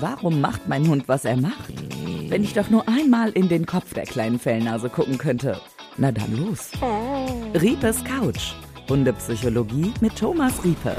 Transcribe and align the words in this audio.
Warum 0.00 0.40
macht 0.40 0.68
mein 0.68 0.88
Hund, 0.88 1.08
was 1.08 1.24
er 1.24 1.36
macht? 1.36 1.72
Wenn 2.28 2.44
ich 2.44 2.54
doch 2.54 2.70
nur 2.70 2.88
einmal 2.88 3.30
in 3.30 3.48
den 3.48 3.66
Kopf 3.66 3.92
der 3.94 4.04
kleinen 4.04 4.38
Fellnase 4.38 4.88
gucken 4.88 5.18
könnte. 5.18 5.60
Na 5.96 6.12
dann 6.12 6.36
los. 6.36 6.70
Riepes 7.60 8.02
Couch. 8.04 8.54
Hundepsychologie 8.88 9.92
mit 10.00 10.16
Thomas 10.16 10.64
Riepe. 10.64 10.96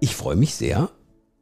Ich 0.00 0.16
freue 0.16 0.36
mich 0.36 0.54
sehr. 0.54 0.90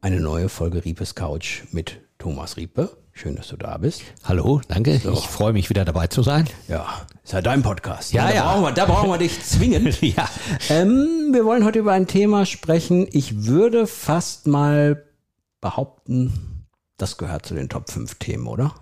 Eine 0.01 0.19
neue 0.19 0.49
Folge 0.49 0.85
Riepes 0.85 1.15
Couch 1.15 1.63
mit 1.71 2.01
Thomas 2.17 2.57
Riepe. 2.57 3.00
Schön, 3.13 3.35
dass 3.35 3.49
du 3.49 3.57
da 3.57 3.77
bist. 3.77 4.01
Hallo, 4.23 4.61
danke. 4.67 4.95
Ich 4.95 5.27
freue 5.27 5.53
mich 5.53 5.69
wieder 5.69 5.85
dabei 5.85 6.07
zu 6.07 6.23
sein. 6.23 6.47
Ja, 6.67 6.87
ist 7.23 7.33
ja 7.33 7.41
dein 7.41 7.61
Podcast. 7.61 8.13
Ja, 8.13 8.27
da 8.29 8.33
ja. 8.33 8.43
Brauchen 8.45 8.63
wir, 8.63 8.71
da 8.71 8.85
brauchen 8.85 9.09
wir 9.09 9.17
dich 9.17 9.43
zwingend. 9.43 10.01
Ja. 10.01 10.29
Ähm, 10.69 11.29
wir 11.31 11.45
wollen 11.45 11.63
heute 11.65 11.79
über 11.79 11.91
ein 11.91 12.07
Thema 12.07 12.45
sprechen. 12.45 13.07
Ich 13.11 13.45
würde 13.45 13.85
fast 13.85 14.47
mal 14.47 15.03
behaupten, 15.59 16.65
das 16.97 17.17
gehört 17.17 17.45
zu 17.45 17.53
den 17.53 17.69
Top 17.69 17.89
5 17.91 18.15
Themen, 18.15 18.47
oder? 18.47 18.73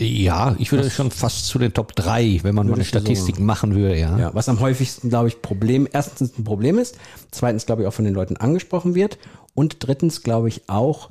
Ja, 0.00 0.54
ich 0.58 0.70
würde 0.70 0.88
schon 0.90 1.10
fast 1.10 1.46
zu 1.46 1.58
den 1.58 1.74
Top 1.74 1.96
3, 1.96 2.40
wenn 2.44 2.54
man 2.54 2.66
mal 2.68 2.74
eine 2.74 2.84
du 2.84 2.88
so- 2.90 2.98
Statistik 2.98 3.40
machen 3.40 3.74
würde, 3.74 3.98
ja. 3.98 4.16
Ja, 4.16 4.34
was 4.34 4.48
am 4.48 4.60
häufigsten, 4.60 5.08
glaube 5.08 5.26
ich, 5.28 5.42
Problem, 5.42 5.88
erstens 5.90 6.38
ein 6.38 6.44
Problem 6.44 6.78
ist, 6.78 6.96
zweitens, 7.32 7.66
glaube 7.66 7.82
ich, 7.82 7.88
auch 7.88 7.92
von 7.92 8.04
den 8.04 8.14
Leuten 8.14 8.36
angesprochen 8.36 8.94
wird 8.94 9.18
und 9.54 9.78
drittens, 9.80 10.22
glaube 10.22 10.48
ich, 10.48 10.68
auch 10.68 11.10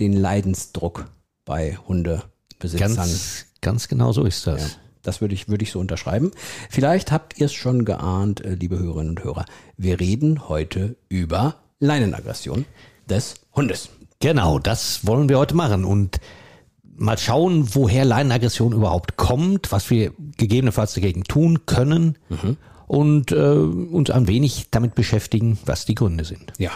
den 0.00 0.12
Leidensdruck 0.12 1.06
bei 1.46 1.78
Hundebesitzern. 1.88 2.96
Ganz, 2.96 3.46
ganz 3.62 3.88
genau 3.88 4.12
so 4.12 4.24
ist 4.24 4.46
das. 4.46 4.60
Ja, 4.60 4.68
das 5.02 5.22
würde 5.22 5.32
ich, 5.32 5.48
würde 5.48 5.62
ich 5.62 5.70
so 5.72 5.80
unterschreiben. 5.80 6.32
Vielleicht 6.68 7.10
habt 7.10 7.38
ihr 7.38 7.46
es 7.46 7.54
schon 7.54 7.86
geahnt, 7.86 8.44
äh, 8.44 8.54
liebe 8.54 8.78
Hörerinnen 8.78 9.10
und 9.10 9.24
Hörer. 9.24 9.46
Wir 9.78 9.98
reden 9.98 10.50
heute 10.50 10.96
über 11.08 11.56
Leinenaggression 11.80 12.66
des 13.08 13.36
Hundes. 13.54 13.88
Genau, 14.20 14.58
das 14.58 15.06
wollen 15.06 15.30
wir 15.30 15.38
heute 15.38 15.54
machen 15.54 15.84
und 15.84 16.18
mal 16.82 17.18
schauen, 17.18 17.74
woher 17.74 18.04
Leinenaggression 18.04 18.72
überhaupt 18.72 19.16
kommt, 19.16 19.70
was 19.70 19.90
wir 19.90 20.12
gegebenenfalls 20.36 20.94
dagegen 20.94 21.24
tun 21.24 21.66
können 21.66 22.18
und 22.86 23.32
äh, 23.32 23.36
uns 23.36 24.10
ein 24.10 24.26
wenig 24.26 24.70
damit 24.70 24.94
beschäftigen, 24.94 25.58
was 25.66 25.84
die 25.84 25.94
Gründe 25.94 26.24
sind. 26.24 26.52
Ja. 26.58 26.70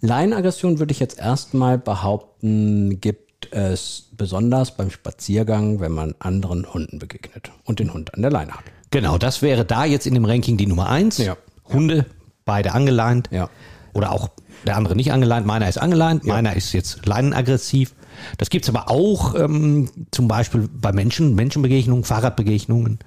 Leinenaggression 0.00 0.78
würde 0.78 0.92
ich 0.92 1.00
jetzt 1.00 1.18
erstmal 1.18 1.78
behaupten, 1.78 3.00
gibt 3.00 3.29
es 3.52 4.08
besonders 4.16 4.76
beim 4.76 4.90
Spaziergang, 4.90 5.80
wenn 5.80 5.92
man 5.92 6.14
anderen 6.18 6.72
Hunden 6.72 6.98
begegnet 6.98 7.50
und 7.64 7.78
den 7.78 7.92
Hund 7.92 8.14
an 8.14 8.22
der 8.22 8.30
Leine 8.30 8.52
hat. 8.52 8.64
Genau, 8.90 9.18
das 9.18 9.42
wäre 9.42 9.64
da 9.64 9.84
jetzt 9.84 10.06
in 10.06 10.14
dem 10.14 10.24
Ranking 10.24 10.56
die 10.56 10.66
Nummer 10.66 10.88
eins. 10.88 11.18
Ja. 11.18 11.36
Hunde, 11.64 12.06
beide 12.44 12.72
angeleint. 12.72 13.28
Ja. 13.30 13.48
Oder 13.92 14.12
auch 14.12 14.30
der 14.66 14.76
andere 14.76 14.96
nicht 14.96 15.12
angeleint. 15.12 15.46
Meiner 15.46 15.68
ist 15.68 15.78
angeleint, 15.78 16.24
meiner 16.24 16.54
ist 16.54 16.72
jetzt 16.72 17.06
leinenaggressiv. 17.06 17.94
Das 18.38 18.50
gibt's 18.50 18.68
aber 18.68 18.90
auch 18.90 19.34
ähm, 19.34 19.88
zum 20.10 20.28
Beispiel 20.28 20.68
bei 20.72 20.92
Menschen, 20.92 21.34
Menschenbegegnungen, 21.34 22.04
Fahrradbegegnungen, 22.04 22.98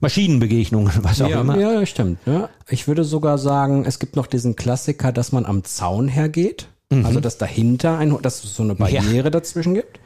Maschinenbegegnungen, 0.00 0.92
was 1.02 1.20
auch 1.20 1.28
ja, 1.28 1.40
immer. 1.40 1.58
ja, 1.58 1.84
stimmt. 1.86 2.18
Ja. 2.26 2.48
Ich 2.68 2.86
würde 2.86 3.04
sogar 3.04 3.38
sagen, 3.38 3.84
es 3.84 3.98
gibt 3.98 4.16
noch 4.16 4.26
diesen 4.26 4.56
Klassiker, 4.56 5.12
dass 5.12 5.32
man 5.32 5.46
am 5.46 5.64
Zaun 5.64 6.08
hergeht. 6.08 6.68
Also, 6.92 7.20
dass 7.20 7.38
dahinter 7.38 7.98
ein, 7.98 8.16
dass 8.22 8.42
es 8.42 8.54
so 8.56 8.62
eine 8.64 8.74
Barriere 8.74 9.30
dazwischen 9.30 9.74
gibt. 9.74 10.00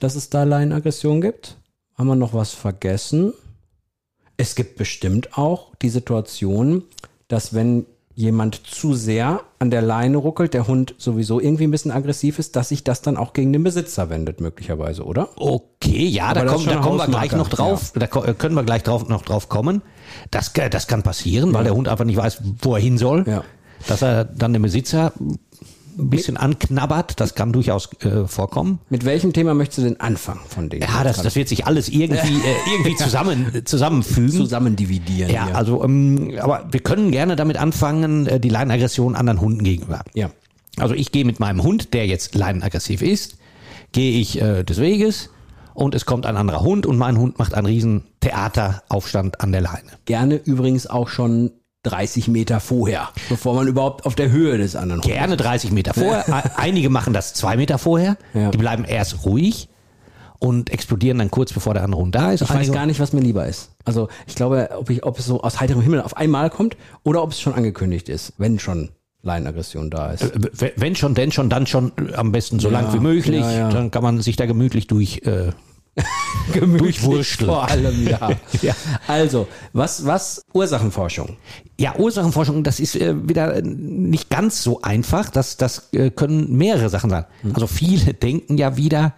Dass 0.00 0.16
es 0.16 0.30
da 0.30 0.42
Leinenaggression 0.42 1.20
gibt. 1.20 1.56
Haben 1.96 2.08
wir 2.08 2.16
noch 2.16 2.34
was 2.34 2.50
vergessen? 2.52 3.32
Es 4.36 4.56
gibt 4.56 4.76
bestimmt 4.76 5.38
auch 5.38 5.74
die 5.80 5.90
Situation, 5.90 6.82
dass 7.28 7.54
wenn 7.54 7.86
jemand 8.16 8.66
zu 8.66 8.94
sehr 8.94 9.40
an 9.60 9.70
der 9.70 9.82
Leine 9.82 10.16
ruckelt, 10.16 10.54
der 10.54 10.66
Hund 10.66 10.94
sowieso 10.98 11.38
irgendwie 11.40 11.64
ein 11.64 11.70
bisschen 11.70 11.90
aggressiv 11.92 12.38
ist, 12.40 12.54
dass 12.56 12.68
sich 12.70 12.82
das 12.84 13.00
dann 13.02 13.16
auch 13.16 13.32
gegen 13.32 13.52
den 13.52 13.62
Besitzer 13.62 14.10
wendet, 14.10 14.40
möglicherweise, 14.40 15.04
oder? 15.04 15.28
Okay, 15.36 16.06
ja, 16.06 16.26
Aber 16.26 16.44
da, 16.44 16.58
schon 16.58 16.66
da 16.66 16.76
kommen 16.80 16.98
wir 16.98 17.06
gleich 17.06 17.32
noch 17.32 17.48
drauf. 17.48 17.92
Da 17.94 18.06
ko- 18.08 18.24
äh, 18.24 18.34
können 18.34 18.54
wir 18.56 18.62
gleich 18.64 18.82
drauf, 18.82 19.08
noch 19.08 19.22
drauf 19.22 19.48
kommen. 19.48 19.82
Das, 20.32 20.52
ka- 20.52 20.68
das 20.68 20.86
kann 20.88 21.02
passieren, 21.04 21.52
weil 21.54 21.64
der 21.64 21.74
Hund 21.74 21.86
einfach 21.88 22.04
nicht 22.04 22.16
weiß, 22.16 22.40
wo 22.62 22.74
er 22.74 22.80
hin 22.80 22.98
soll. 22.98 23.24
Ja. 23.28 23.44
Dass 23.88 24.02
er 24.02 24.24
dann 24.24 24.52
den 24.52 24.62
Besitzer 24.62 25.12
ein 25.98 26.10
bisschen 26.10 26.36
anknabbert, 26.36 27.20
das 27.20 27.34
kann 27.34 27.52
durchaus 27.52 27.90
äh, 28.02 28.26
vorkommen. 28.26 28.80
Mit 28.90 29.04
welchem 29.04 29.32
Thema 29.32 29.54
möchtest 29.54 29.78
du 29.78 29.82
denn 29.82 30.00
anfangen 30.00 30.40
von 30.48 30.68
denen? 30.68 30.82
Ja, 30.82 31.04
das, 31.04 31.22
das 31.22 31.36
wird 31.36 31.48
sich 31.48 31.66
alles 31.66 31.88
irgendwie, 31.88 32.34
äh, 32.34 32.72
irgendwie 32.72 32.96
zusammen, 32.96 33.46
zusammenfügen. 33.64 34.32
zusammen 34.32 34.76
dividieren. 34.76 35.30
Ja, 35.30 35.46
hier. 35.46 35.56
also, 35.56 35.82
ähm, 35.84 36.32
aber 36.40 36.66
wir 36.70 36.80
können 36.80 37.10
gerne 37.10 37.36
damit 37.36 37.56
anfangen, 37.56 38.26
äh, 38.26 38.40
die 38.40 38.48
Leinenaggression 38.48 39.16
anderen 39.16 39.40
Hunden 39.40 39.64
gegenüber. 39.64 40.02
Ja. 40.14 40.30
Also 40.76 40.94
ich 40.94 41.12
gehe 41.12 41.24
mit 41.24 41.40
meinem 41.40 41.62
Hund, 41.62 41.94
der 41.94 42.06
jetzt 42.06 42.34
leinenaggressiv 42.34 43.00
ist, 43.00 43.36
gehe 43.92 44.20
ich 44.20 44.40
äh, 44.40 44.64
des 44.64 44.80
Weges 44.80 45.30
und 45.74 45.94
es 45.94 46.06
kommt 46.06 46.26
ein 46.26 46.36
anderer 46.36 46.62
Hund 46.62 46.86
und 46.86 46.96
mein 46.96 47.18
Hund 47.18 47.38
macht 47.38 47.54
einen 47.54 47.66
riesen 47.66 48.04
Theateraufstand 48.20 49.40
an 49.40 49.52
der 49.52 49.60
Leine. 49.60 49.90
Gerne 50.04 50.36
übrigens 50.36 50.86
auch 50.86 51.08
schon 51.08 51.52
30 51.84 52.28
Meter 52.28 52.60
vorher, 52.60 53.08
bevor 53.28 53.54
man 53.54 53.68
überhaupt 53.68 54.04
auf 54.06 54.14
der 54.14 54.30
Höhe 54.30 54.58
des 54.58 54.74
anderen 54.76 55.00
Gerne 55.02 55.36
30 55.36 55.70
Meter 55.72 55.94
vorher. 55.94 56.24
Einige 56.58 56.90
machen 56.90 57.12
das 57.12 57.34
zwei 57.34 57.56
Meter 57.56 57.78
vorher. 57.78 58.16
Ja. 58.34 58.50
Die 58.50 58.58
bleiben 58.58 58.84
erst 58.84 59.24
ruhig 59.24 59.68
und 60.38 60.70
explodieren 60.70 61.18
dann 61.18 61.30
kurz 61.30 61.52
bevor 61.52 61.74
der 61.74 61.84
andere 61.84 62.00
Hund 62.00 62.14
da 62.14 62.32
ist. 62.32 62.40
Ich 62.42 62.48
weiß 62.50 62.56
Einige- 62.56 62.72
gar 62.72 62.86
nicht, 62.86 63.00
was 63.00 63.12
mir 63.12 63.20
lieber 63.20 63.46
ist. 63.46 63.70
Also 63.84 64.08
ich 64.26 64.34
glaube, 64.34 64.70
ob, 64.76 64.90
ich, 64.90 65.04
ob 65.04 65.18
es 65.18 65.26
so 65.26 65.40
aus 65.42 65.60
heiterem 65.60 65.80
Himmel 65.82 66.02
auf 66.02 66.16
einmal 66.16 66.50
kommt 66.50 66.76
oder 67.04 67.22
ob 67.22 67.30
es 67.32 67.40
schon 67.40 67.54
angekündigt 67.54 68.08
ist, 68.08 68.32
wenn 68.38 68.58
schon 68.58 68.90
Leinenaggression 69.22 69.90
da 69.90 70.10
ist. 70.12 70.22
W- 70.60 70.72
Wenn 70.76 70.96
schon, 70.96 71.14
denn 71.14 71.32
schon, 71.32 71.48
dann 71.48 71.66
schon 71.66 71.92
äh, 72.10 72.14
am 72.14 72.30
besten 72.32 72.58
so 72.60 72.68
Ja, 72.70 72.80
lang 72.80 72.92
wie 72.92 72.98
möglich. 73.00 73.40
Dann 73.42 73.90
kann 73.90 74.02
man 74.02 74.20
sich 74.20 74.36
da 74.36 74.44
gemütlich 74.44 74.86
durch. 74.86 75.22
Äh, 75.24 75.52
durchwurschteln. 76.54 77.50
Vor 77.50 77.68
allem, 77.68 78.06
ja. 78.08 78.30
Ja. 78.62 78.74
Also, 79.06 79.46
was, 79.72 80.04
was 80.04 80.42
Ursachenforschung? 80.52 81.36
ja, 81.78 81.96
Ursachenforschung, 81.96 82.62
das 82.62 82.80
ist 82.80 82.96
äh, 82.96 83.28
wieder 83.28 83.60
nicht 83.62 84.30
ganz 84.30 84.62
so 84.62 84.82
einfach. 84.82 85.30
Das, 85.30 85.56
das 85.56 85.88
äh, 85.92 86.10
können 86.10 86.56
mehrere 86.56 86.88
Sachen 86.88 87.10
sein. 87.10 87.24
Hm. 87.42 87.54
Also 87.54 87.66
viele 87.66 88.14
denken 88.14 88.56
ja 88.58 88.76
wieder, 88.76 89.14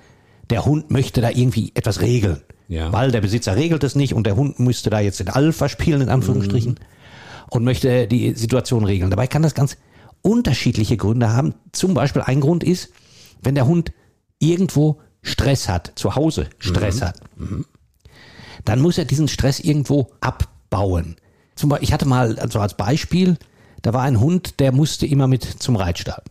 der 0.50 0.65
Hund 0.65 0.91
möchte 0.91 1.20
da 1.20 1.31
irgendwie 1.31 1.72
etwas 1.75 2.00
regeln. 2.00 2.41
Ja. 2.69 2.92
Weil 2.92 3.10
der 3.10 3.20
Besitzer 3.20 3.56
regelt 3.56 3.84
es 3.84 3.94
nicht 3.94 4.15
und 4.15 4.26
der 4.26 4.36
Hund 4.36 4.59
müsste 4.59 4.91
da 4.91 5.00
jetzt 5.00 5.20
den 5.20 5.28
Alpha 5.28 5.69
spielen, 5.69 6.00
in 6.00 6.09
Anführungsstrichen, 6.09 6.72
Mhm. 6.72 7.47
und 7.50 7.65
möchte 7.65 8.06
die 8.09 8.34
Situation 8.34 8.84
regeln. 8.84 9.10
Dabei 9.10 9.26
kann 9.26 9.42
das 9.42 9.54
ganz 9.54 9.76
unterschiedliche 10.22 10.97
Gründe 10.97 11.32
haben. 11.32 11.54
Zum 11.72 11.94
Beispiel 11.94 12.22
ein 12.22 12.41
Grund 12.41 12.65
ist, 12.65 12.88
wenn 13.42 13.54
der 13.54 13.66
Hund 13.66 13.92
irgendwo 14.41 15.00
Stress 15.26 15.69
hat, 15.69 15.92
zu 15.97 16.14
Hause 16.14 16.48
Stress 16.59 17.03
hat, 17.03 17.20
dann 18.64 18.81
muss 18.81 18.98
er 18.98 19.04
diesen 19.04 19.28
Stress 19.28 19.60
irgendwo 19.60 20.10
abbauen. 20.20 21.16
Zum 21.54 21.69
Beispiel, 21.70 21.88
ich 21.88 21.92
hatte 21.92 22.06
mal, 22.06 22.38
also 22.38 22.60
als 22.60 22.75
Beispiel, 22.75 23.36
da 23.82 23.92
war 23.92 24.03
ein 24.03 24.20
Hund, 24.20 24.60
der 24.60 24.72
musste 24.72 25.06
immer 25.06 25.26
mit 25.26 25.44
zum 25.44 25.76
Reitstall. 25.76 26.22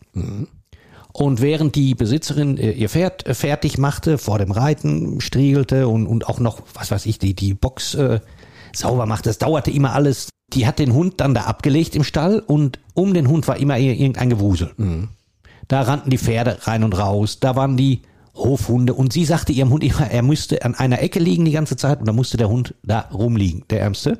Und 1.13 1.41
während 1.41 1.75
die 1.75 1.95
Besitzerin 1.95 2.57
äh, 2.57 2.71
ihr 2.71 2.89
Pferd 2.89 3.25
äh, 3.25 3.33
fertig 3.33 3.77
machte, 3.77 4.17
vor 4.17 4.37
dem 4.37 4.51
Reiten 4.51 5.21
striegelte 5.21 5.87
und, 5.87 6.07
und 6.07 6.27
auch 6.27 6.39
noch, 6.39 6.61
was 6.73 6.91
weiß 6.91 7.05
ich, 7.05 7.19
die, 7.19 7.33
die 7.33 7.53
Box 7.53 7.93
äh, 7.95 8.19
sauber 8.73 9.05
machte, 9.05 9.29
das 9.29 9.37
dauerte 9.37 9.71
immer 9.71 9.93
alles. 9.93 10.29
Die 10.53 10.67
hat 10.67 10.77
den 10.77 10.93
Hund 10.93 11.21
dann 11.21 11.33
da 11.33 11.43
abgelegt 11.43 11.95
im 11.95 12.03
Stall 12.03 12.39
und 12.39 12.79
um 12.93 13.13
den 13.13 13.27
Hund 13.29 13.47
war 13.47 13.57
immer 13.57 13.75
ir- 13.75 13.95
irgendein 13.95 14.29
Gewusel. 14.29 14.73
Da 15.69 15.81
rannten 15.81 16.09
die 16.09 16.17
Pferde 16.17 16.57
rein 16.63 16.83
und 16.83 16.97
raus, 16.97 17.39
da 17.39 17.55
waren 17.55 17.77
die 17.77 18.01
Hofhunde 18.35 18.93
und 18.93 19.13
sie 19.13 19.25
sagte 19.25 19.53
ihrem 19.53 19.69
Hund 19.69 19.83
immer, 19.83 20.11
er 20.11 20.21
müsste 20.21 20.63
an 20.63 20.75
einer 20.75 21.01
Ecke 21.01 21.19
liegen 21.19 21.45
die 21.45 21.51
ganze 21.51 21.75
Zeit 21.77 21.99
und 21.99 22.07
da 22.07 22.13
musste 22.13 22.37
der 22.37 22.49
Hund 22.49 22.75
da 22.83 23.01
rumliegen, 23.13 23.63
der 23.69 23.81
Ärmste. 23.81 24.19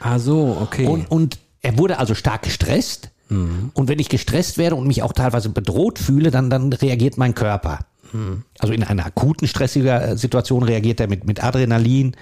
Ah 0.00 0.18
so, 0.18 0.56
okay. 0.60 0.86
Und, 0.86 1.10
und 1.10 1.38
er 1.60 1.78
wurde 1.78 1.98
also 1.98 2.14
stark 2.14 2.42
gestresst. 2.42 3.10
Und 3.74 3.88
wenn 3.88 3.98
ich 3.98 4.10
gestresst 4.10 4.58
werde 4.58 4.76
und 4.76 4.86
mich 4.86 5.02
auch 5.02 5.12
teilweise 5.12 5.48
bedroht 5.48 5.98
fühle, 5.98 6.30
dann, 6.30 6.50
dann 6.50 6.70
reagiert 6.72 7.16
mein 7.16 7.34
Körper. 7.34 7.86
Also 8.58 8.74
in 8.74 8.82
einer 8.82 9.06
akuten 9.06 9.48
stressiger 9.48 10.16
Situation 10.18 10.62
reagiert 10.62 11.00
er 11.00 11.08
mit, 11.08 11.26
mit 11.26 11.42
Adrenalin 11.42 12.14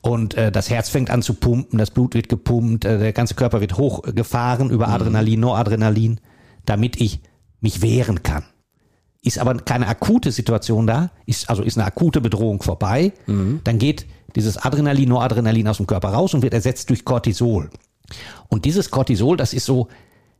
und 0.00 0.34
äh, 0.34 0.52
das 0.52 0.70
Herz 0.70 0.88
fängt 0.88 1.10
an 1.10 1.22
zu 1.22 1.34
pumpen, 1.34 1.78
das 1.78 1.90
Blut 1.90 2.14
wird 2.14 2.28
gepumpt, 2.28 2.84
äh, 2.84 2.98
der 2.98 3.12
ganze 3.12 3.34
Körper 3.34 3.60
wird 3.60 3.76
hochgefahren 3.76 4.70
über 4.70 4.88
Adrenalin, 4.88 5.40
Noradrenalin, 5.40 6.20
damit 6.64 7.00
ich 7.00 7.20
mich 7.60 7.82
wehren 7.82 8.22
kann. 8.22 8.44
Ist 9.24 9.38
aber 9.38 9.54
keine 9.54 9.86
akute 9.86 10.32
Situation 10.32 10.86
da, 10.86 11.10
ist 11.26 11.48
also 11.48 11.62
ist 11.62 11.78
eine 11.78 11.86
akute 11.86 12.20
Bedrohung 12.20 12.60
vorbei, 12.62 13.12
dann 13.26 13.78
geht 13.78 14.06
dieses 14.34 14.56
Adrenalin, 14.58 15.08
Noradrenalin 15.10 15.68
aus 15.68 15.76
dem 15.76 15.86
Körper 15.86 16.08
raus 16.08 16.34
und 16.34 16.42
wird 16.42 16.54
ersetzt 16.54 16.90
durch 16.90 17.04
Cortisol. 17.04 17.70
Und 18.48 18.64
dieses 18.64 18.90
Cortisol, 18.90 19.36
das 19.36 19.52
ist 19.54 19.64
so 19.66 19.88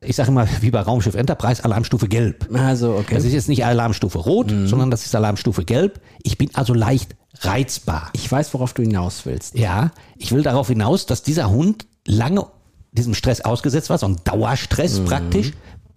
ich 0.04 0.16
sage 0.16 0.30
immer, 0.30 0.48
wie 0.62 0.72
bei 0.72 0.80
Raumschiff 0.80 1.14
Enterprise, 1.14 1.64
Alarmstufe 1.64 2.08
gelb. 2.08 2.48
Also, 2.52 2.94
okay. 2.96 3.14
Das 3.14 3.24
ist 3.24 3.34
jetzt 3.34 3.48
nicht 3.48 3.64
Alarmstufe 3.64 4.18
rot, 4.18 4.50
Mhm. 4.50 4.66
sondern 4.66 4.90
das 4.90 5.06
ist 5.06 5.14
Alarmstufe 5.14 5.64
gelb. 5.64 6.00
Ich 6.24 6.36
bin 6.38 6.50
also 6.54 6.74
leicht 6.74 7.14
reizbar. 7.42 8.10
Ich 8.12 8.30
weiß, 8.30 8.52
worauf 8.52 8.72
du 8.72 8.82
hinaus 8.82 9.26
willst. 9.26 9.56
Ja, 9.56 9.92
ich 10.16 10.32
will 10.32 10.42
darauf 10.42 10.66
hinaus, 10.66 11.06
dass 11.06 11.22
dieser 11.22 11.50
Hund 11.50 11.86
lange 12.04 12.44
diesem 12.90 13.14
Stress 13.14 13.42
ausgesetzt 13.42 13.90
war, 13.90 13.98
so 13.98 14.06
ein 14.06 14.16
Dauerstress 14.24 14.98
Mhm. 14.98 15.04
praktisch. 15.04 15.52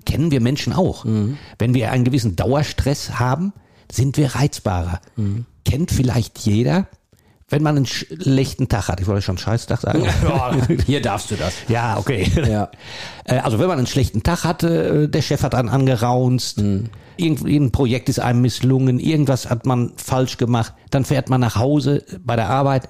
Kennen 0.06 0.32
wir 0.32 0.42
Menschen 0.42 0.74
auch. 0.74 1.06
Wenn 1.58 1.74
wir 1.74 1.92
einen 1.92 2.04
gewissen 2.04 2.36
Dauerstress 2.36 3.20
haben, 3.20 3.54
sind 3.92 4.18
wir 4.18 4.36
reizbarer. 4.36 5.00
Mhm. 5.16 5.46
Kennt 5.66 5.92
vielleicht 5.92 6.40
jeder, 6.40 6.88
wenn 7.50 7.62
man 7.64 7.78
einen 7.78 7.86
schlechten 7.86 8.70
Tag 8.70 8.88
hat. 8.88 9.00
Ich 9.00 9.08
wollte 9.08 9.22
schon 9.22 9.38
Scheißtag 9.38 9.82
sagen. 9.82 10.04
Hier 10.86 11.02
darfst 11.02 11.32
du 11.32 11.36
das. 11.36 11.54
Ja, 11.68 11.98
okay. 11.98 12.32
Ja. 12.36 12.70
Äh, 13.28 13.38
Also 13.40 13.58
wenn 13.58 13.68
man 13.68 13.80
einen 13.80 13.88
schlechten 13.88 14.22
Tag 14.22 14.44
hatte, 14.44 15.04
äh, 15.06 15.10
der 15.10 15.22
Chef 15.24 15.42
hat 15.42 15.56
einen 15.56 15.70
angeraunzt, 15.70 16.64
irgendwie 17.18 17.58
ein 17.58 17.72
Projekt 17.72 18.08
ist 18.10 18.20
einem 18.20 18.42
misslungen, 18.42 19.00
irgendwas 19.00 19.50
hat 19.50 19.66
man 19.66 19.94
falsch 19.96 20.38
gemacht, 20.38 20.74
dann 20.92 21.06
fährt 21.06 21.30
man 21.30 21.42
nach 21.42 21.56
Hause 21.56 22.04
bei 22.24 22.36
der 22.36 22.50
Arbeit, 22.50 22.88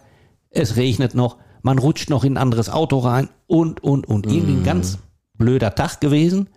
es 0.49 0.75
regnet 0.75 1.15
noch, 1.15 1.37
man 1.61 1.79
rutscht 1.79 2.09
noch 2.09 2.23
in 2.25 2.33
ein 2.33 2.37
anderes 2.37 2.69
Auto 2.69 2.99
rein 2.99 3.29
und, 3.47 3.81
und, 3.83 4.07
und. 4.07 4.27
Irgendwie 4.27 4.53
ein 4.55 4.63
ganz 4.63 4.97
blöder 5.37 5.73
Tag 5.75 6.01
gewesen. 6.01 6.49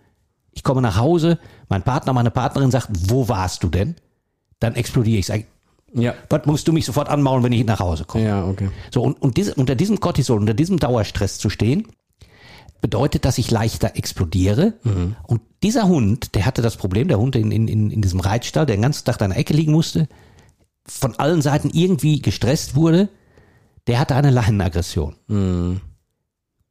Ich 0.59 0.63
komme 0.63 0.81
nach 0.81 0.97
Hause, 0.97 1.39
mein 1.69 1.83
Partner, 1.83 2.11
meine 2.11 2.31
Partnerin 2.31 2.69
sagt, 2.69 2.89
wo 3.09 3.29
warst 3.29 3.63
du 3.63 3.69
denn? 3.69 3.95
Dann 4.59 4.75
explodiere 4.75 5.19
ich, 5.19 5.25
sage, 5.27 5.45
Ja. 5.93 6.13
was 6.29 6.45
musst 6.47 6.67
du 6.67 6.73
mich 6.73 6.83
sofort 6.85 7.07
anmaulen, 7.07 7.45
wenn 7.45 7.53
ich 7.53 7.63
nach 7.63 7.79
Hause 7.79 8.03
komme? 8.03 8.25
Ja, 8.25 8.45
okay. 8.45 8.69
So, 8.93 9.01
und, 9.01 9.21
und 9.21 9.37
diese, 9.37 9.55
unter 9.55 9.75
diesem 9.75 10.01
Cortisol, 10.01 10.37
unter 10.37 10.53
diesem 10.53 10.77
Dauerstress 10.77 11.37
zu 11.37 11.49
stehen, 11.49 11.87
bedeutet, 12.81 13.23
dass 13.23 13.37
ich 13.37 13.49
leichter 13.51 13.95
explodiere. 13.95 14.73
Und 15.27 15.39
dieser 15.63 15.87
Hund, 15.87 16.35
der 16.35 16.45
hatte 16.45 16.61
das 16.61 16.75
Problem, 16.75 17.07
der 17.07 17.19
Hund 17.19 17.37
in, 17.37 17.51
in, 17.53 17.69
in 17.89 18.01
diesem 18.01 18.19
Reitstall, 18.19 18.65
der 18.65 18.75
den 18.75 18.81
ganzen 18.81 19.05
Tag 19.05 19.17
da 19.17 19.25
in 19.25 19.31
der 19.31 19.39
Ecke 19.39 19.53
liegen 19.53 19.71
musste, 19.71 20.09
von 20.85 21.15
allen 21.17 21.41
Seiten 21.41 21.69
irgendwie 21.71 22.21
gestresst 22.21 22.75
wurde, 22.75 23.07
der 23.87 23.97
hatte 23.97 24.13
eine 24.15 24.29
Leinenaggression. 24.29 25.15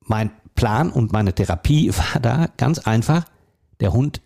Mein 0.05 0.31
Plan 0.55 0.91
und 0.91 1.11
meine 1.13 1.33
Therapie 1.35 1.91
war 1.97 2.21
da 2.21 2.49
ganz 2.59 2.81
einfach, 2.81 3.25
der 3.81 3.93
Hund 3.93 4.21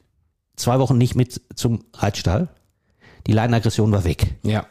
zwei 0.56 0.78
Wochen 0.78 0.98
nicht 0.98 1.14
mit 1.14 1.40
zum 1.54 1.84
Reitstall, 1.94 2.48
die 3.26 3.32
Leinenaggression 3.32 3.92
war 3.92 4.04
weg. 4.04 4.34
Ja. 4.42 4.66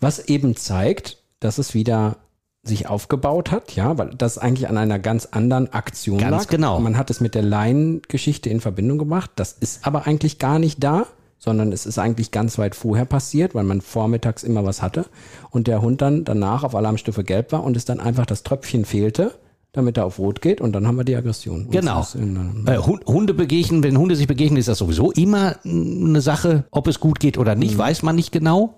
Was 0.00 0.18
eben 0.28 0.56
zeigt, 0.56 1.22
dass 1.40 1.58
es 1.58 1.74
wieder 1.74 2.16
sich 2.64 2.88
aufgebaut 2.88 3.50
hat, 3.50 3.74
ja, 3.74 3.98
weil 3.98 4.10
das 4.10 4.38
eigentlich 4.38 4.68
an 4.68 4.78
einer 4.78 5.00
ganz 5.00 5.26
anderen 5.26 5.72
Aktion 5.72 6.18
Ganz 6.18 6.44
lag. 6.44 6.50
genau. 6.50 6.78
Man 6.78 6.96
hat 6.96 7.10
es 7.10 7.20
mit 7.20 7.34
der 7.34 7.42
Laiengeschichte 7.42 8.50
in 8.50 8.60
Verbindung 8.60 8.98
gebracht. 8.98 9.32
Das 9.34 9.52
ist 9.52 9.84
aber 9.84 10.06
eigentlich 10.06 10.38
gar 10.38 10.60
nicht 10.60 10.82
da, 10.82 11.06
sondern 11.38 11.72
es 11.72 11.86
ist 11.86 11.98
eigentlich 11.98 12.30
ganz 12.30 12.58
weit 12.58 12.76
vorher 12.76 13.04
passiert, 13.04 13.56
weil 13.56 13.64
man 13.64 13.80
vormittags 13.80 14.44
immer 14.44 14.64
was 14.64 14.80
hatte 14.80 15.06
und 15.50 15.66
der 15.66 15.82
Hund 15.82 16.02
dann 16.02 16.24
danach 16.24 16.62
auf 16.62 16.76
Alarmstufe 16.76 17.24
gelb 17.24 17.50
war 17.50 17.64
und 17.64 17.76
es 17.76 17.84
dann 17.84 17.98
einfach 17.98 18.26
das 18.26 18.44
Tröpfchen 18.44 18.84
fehlte, 18.84 19.34
damit 19.72 19.96
er 19.96 20.04
auf 20.04 20.18
rot 20.18 20.42
geht 20.42 20.60
und 20.60 20.72
dann 20.72 20.86
haben 20.86 20.96
wir 20.96 21.04
die 21.04 21.16
Aggression. 21.16 21.64
Und 21.66 21.70
Genau. 21.72 22.06
in- 22.14 22.66
Äh, 22.66 22.76
Hund- 22.78 23.06
Hunde 23.06 23.32
begegnen, 23.34 23.82
wenn 23.82 23.96
Hunde 23.96 24.16
sich 24.16 24.26
begegnen, 24.26 24.58
ist 24.58 24.68
das 24.68 24.78
sowieso 24.78 25.10
immer 25.12 25.56
mm, 25.64 26.06
eine 26.08 26.20
Sache, 26.20 26.64
ob 26.70 26.86
es 26.88 27.00
gut 27.00 27.20
geht 27.20 27.38
oder 27.38 27.54
Mhm. 27.54 27.60
nicht, 27.60 27.78
weiß 27.78 28.02
man 28.02 28.14
nicht 28.16 28.32
genau. 28.32 28.74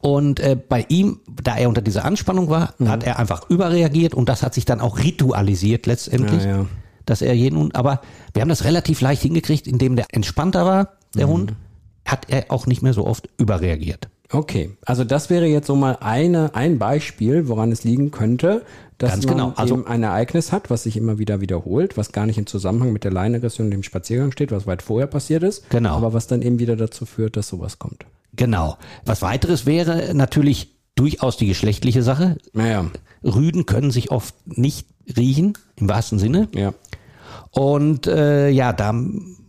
Und 0.00 0.40
äh, 0.40 0.56
bei 0.56 0.84
ihm, 0.88 1.20
da 1.42 1.56
er 1.56 1.68
unter 1.68 1.82
dieser 1.82 2.04
Anspannung 2.04 2.48
war, 2.48 2.74
Mhm. 2.78 2.88
hat 2.88 3.04
er 3.04 3.18
einfach 3.18 3.48
überreagiert 3.50 4.14
und 4.14 4.28
das 4.28 4.42
hat 4.42 4.54
sich 4.54 4.64
dann 4.64 4.80
auch 4.80 4.98
ritualisiert 4.98 5.86
letztendlich, 5.86 6.44
Ja, 6.44 6.58
ja. 6.58 6.66
dass 7.06 7.22
er 7.22 7.34
jeden 7.34 7.58
Hund, 7.58 7.76
aber 7.76 8.00
wir 8.32 8.40
haben 8.42 8.48
das 8.48 8.64
relativ 8.64 9.00
leicht 9.00 9.22
hingekriegt, 9.22 9.66
indem 9.66 9.96
der 9.96 10.06
entspannter 10.10 10.64
war, 10.64 10.82
Mhm. 11.14 11.18
der 11.18 11.28
Hund, 11.28 11.52
hat 12.06 12.26
er 12.28 12.46
auch 12.50 12.66
nicht 12.66 12.82
mehr 12.82 12.92
so 12.94 13.04
oft 13.06 13.28
überreagiert. 13.36 14.08
Okay, 14.32 14.70
also 14.84 15.04
das 15.04 15.30
wäre 15.30 15.46
jetzt 15.46 15.66
so 15.68 15.76
mal 15.76 15.98
eine, 16.00 16.54
ein 16.54 16.78
Beispiel, 16.78 17.48
woran 17.48 17.70
es 17.70 17.84
liegen 17.84 18.10
könnte, 18.10 18.62
dass 18.98 19.10
Ganz 19.12 19.26
man 19.26 19.34
genau, 19.36 19.52
also- 19.56 19.74
eben 19.74 19.86
ein 19.86 20.02
Ereignis 20.02 20.52
hat, 20.52 20.70
was 20.70 20.82
sich 20.84 20.96
immer 20.96 21.18
wieder 21.18 21.40
wiederholt, 21.40 21.96
was 21.96 22.12
gar 22.12 22.26
nicht 22.26 22.38
im 22.38 22.46
Zusammenhang 22.46 22.92
mit 22.92 23.04
der 23.04 23.12
Leineaggression 23.12 23.66
und 23.66 23.70
dem 23.70 23.82
Spaziergang 23.82 24.32
steht, 24.32 24.50
was 24.52 24.66
weit 24.66 24.82
vorher 24.82 25.06
passiert 25.06 25.42
ist, 25.42 25.68
Genau. 25.70 25.94
aber 25.96 26.12
was 26.12 26.26
dann 26.26 26.42
eben 26.42 26.58
wieder 26.58 26.76
dazu 26.76 27.06
führt, 27.06 27.36
dass 27.36 27.48
sowas 27.48 27.78
kommt. 27.78 28.04
Genau. 28.34 28.76
Was 29.04 29.22
weiteres 29.22 29.64
wäre 29.66 30.12
natürlich 30.14 30.74
durchaus 30.94 31.36
die 31.36 31.46
geschlechtliche 31.46 32.02
Sache. 32.02 32.38
Naja, 32.52 32.86
Rüden 33.22 33.66
können 33.66 33.90
sich 33.90 34.10
oft 34.10 34.34
nicht 34.46 34.86
riechen, 35.16 35.52
im 35.76 35.88
wahrsten 35.88 36.18
Sinne. 36.18 36.48
ja. 36.54 36.72
Und 37.50 38.06
äh, 38.06 38.48
ja, 38.50 38.72
da 38.72 38.92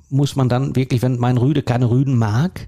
muss 0.09 0.35
man 0.35 0.49
dann 0.49 0.75
wirklich, 0.75 1.01
wenn 1.01 1.17
mein 1.19 1.37
Rüde 1.37 1.61
keine 1.61 1.89
Rüden 1.89 2.17
mag, 2.17 2.67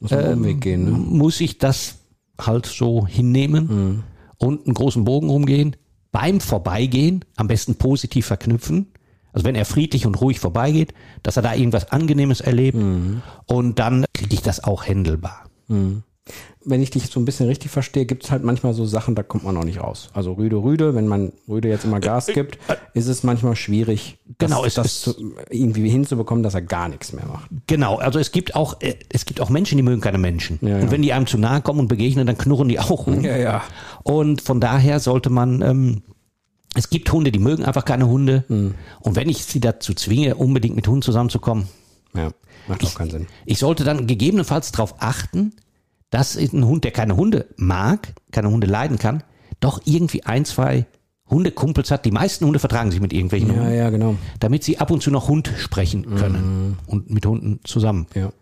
Muss 0.00 0.12
Ähm, 0.12 0.60
gehen, 0.60 0.84
ne? 0.84 0.90
muss 0.90 1.40
ich 1.40 1.58
das 1.58 1.96
halt 2.40 2.66
so 2.66 3.06
hinnehmen 3.06 4.02
und 4.38 4.66
einen 4.66 4.74
großen 4.74 5.04
Bogen 5.04 5.28
rumgehen. 5.28 5.76
Beim 6.10 6.40
Vorbeigehen 6.40 7.24
am 7.36 7.46
besten 7.46 7.76
positiv 7.76 8.26
verknüpfen. 8.26 8.86
Also 9.32 9.44
wenn 9.46 9.54
er 9.54 9.64
friedlich 9.64 10.06
und 10.06 10.20
ruhig 10.20 10.40
vorbeigeht, 10.40 10.92
dass 11.22 11.36
er 11.36 11.42
da 11.42 11.54
irgendwas 11.54 11.92
Angenehmes 11.92 12.40
erlebt 12.40 12.78
und 13.46 13.78
dann 13.78 14.04
kriege 14.12 14.34
ich 14.34 14.42
das 14.42 14.64
auch 14.64 14.84
händelbar. 14.86 15.44
Wenn 16.64 16.82
ich 16.82 16.90
dich 16.90 17.06
so 17.06 17.18
ein 17.20 17.24
bisschen 17.24 17.46
richtig 17.46 17.70
verstehe, 17.70 18.04
gibt 18.04 18.24
es 18.24 18.30
halt 18.30 18.44
manchmal 18.44 18.74
so 18.74 18.84
Sachen, 18.84 19.14
da 19.14 19.22
kommt 19.22 19.44
man 19.44 19.56
auch 19.56 19.64
nicht 19.64 19.80
raus. 19.80 20.10
Also 20.12 20.34
Rüde, 20.34 20.56
Rüde, 20.56 20.94
wenn 20.94 21.06
man 21.08 21.32
Rüde 21.48 21.68
jetzt 21.68 21.84
immer 21.84 22.00
Gas 22.00 22.26
gibt, 22.26 22.58
ist 22.92 23.06
es 23.06 23.22
manchmal 23.22 23.56
schwierig, 23.56 24.18
das, 24.38 24.50
Genau, 24.50 24.64
es 24.64 24.74
das 24.74 25.00
zu, 25.00 25.34
irgendwie 25.48 25.88
hinzubekommen, 25.88 26.42
dass 26.42 26.54
er 26.54 26.62
gar 26.62 26.88
nichts 26.88 27.12
mehr 27.14 27.24
macht. 27.26 27.48
Genau, 27.66 27.96
also 27.96 28.18
es 28.18 28.30
gibt 28.30 28.54
auch, 28.56 28.80
äh, 28.82 28.94
es 29.08 29.24
gibt 29.24 29.40
auch 29.40 29.48
Menschen, 29.48 29.76
die 29.78 29.82
mögen 29.82 30.00
keine 30.02 30.18
Menschen. 30.18 30.58
Ja, 30.60 30.68
ja. 30.68 30.82
Und 30.82 30.90
wenn 30.90 31.00
die 31.02 31.12
einem 31.14 31.26
zu 31.26 31.38
nahe 31.38 31.62
kommen 31.62 31.80
und 31.80 31.88
begegnen, 31.88 32.26
dann 32.26 32.36
knurren 32.36 32.68
die 32.68 32.78
auch 32.78 33.06
rum. 33.06 33.22
Ja, 33.24 33.36
ja. 33.36 33.62
Und 34.02 34.42
von 34.42 34.60
daher 34.60 35.00
sollte 35.00 35.30
man, 35.30 35.62
ähm, 35.62 36.02
es 36.74 36.90
gibt 36.90 37.10
Hunde, 37.10 37.32
die 37.32 37.38
mögen 37.40 37.64
einfach 37.64 37.84
keine 37.84 38.06
Hunde. 38.06 38.44
Hm. 38.48 38.74
Und 39.00 39.16
wenn 39.16 39.28
ich 39.28 39.44
sie 39.44 39.60
dazu 39.60 39.94
zwinge, 39.94 40.34
unbedingt 40.36 40.76
mit 40.76 40.86
Hunden 40.86 41.02
zusammenzukommen, 41.02 41.68
Ja, 42.14 42.30
macht 42.68 42.84
auch 42.84 42.94
keinen 42.94 43.10
Sinn. 43.10 43.26
ich 43.46 43.58
sollte 43.58 43.82
dann 43.84 44.06
gegebenenfalls 44.06 44.70
darauf 44.72 44.94
achten, 45.00 45.52
dass 46.10 46.36
ein 46.36 46.66
Hund, 46.66 46.84
der 46.84 46.90
keine 46.90 47.16
Hunde 47.16 47.46
mag, 47.56 48.12
keine 48.32 48.50
Hunde 48.50 48.66
leiden 48.66 48.98
kann, 48.98 49.22
doch 49.60 49.80
irgendwie 49.84 50.24
ein, 50.24 50.44
zwei 50.44 50.86
Hundekumpels 51.28 51.90
hat. 51.90 52.04
Die 52.04 52.10
meisten 52.10 52.44
Hunde 52.44 52.58
vertragen 52.58 52.90
sich 52.90 53.00
mit 53.00 53.12
irgendwelchen 53.12 53.50
Ja, 53.50 53.56
Hunden, 53.56 53.74
ja, 53.76 53.90
genau. 53.90 54.16
damit 54.40 54.64
sie 54.64 54.78
ab 54.78 54.90
und 54.90 55.02
zu 55.02 55.10
noch 55.10 55.28
Hund 55.28 55.52
sprechen 55.56 56.16
können 56.16 56.76
und 56.86 57.10
mit 57.10 57.24
Hunden 57.24 57.60
zusammenkommen. 57.64 58.34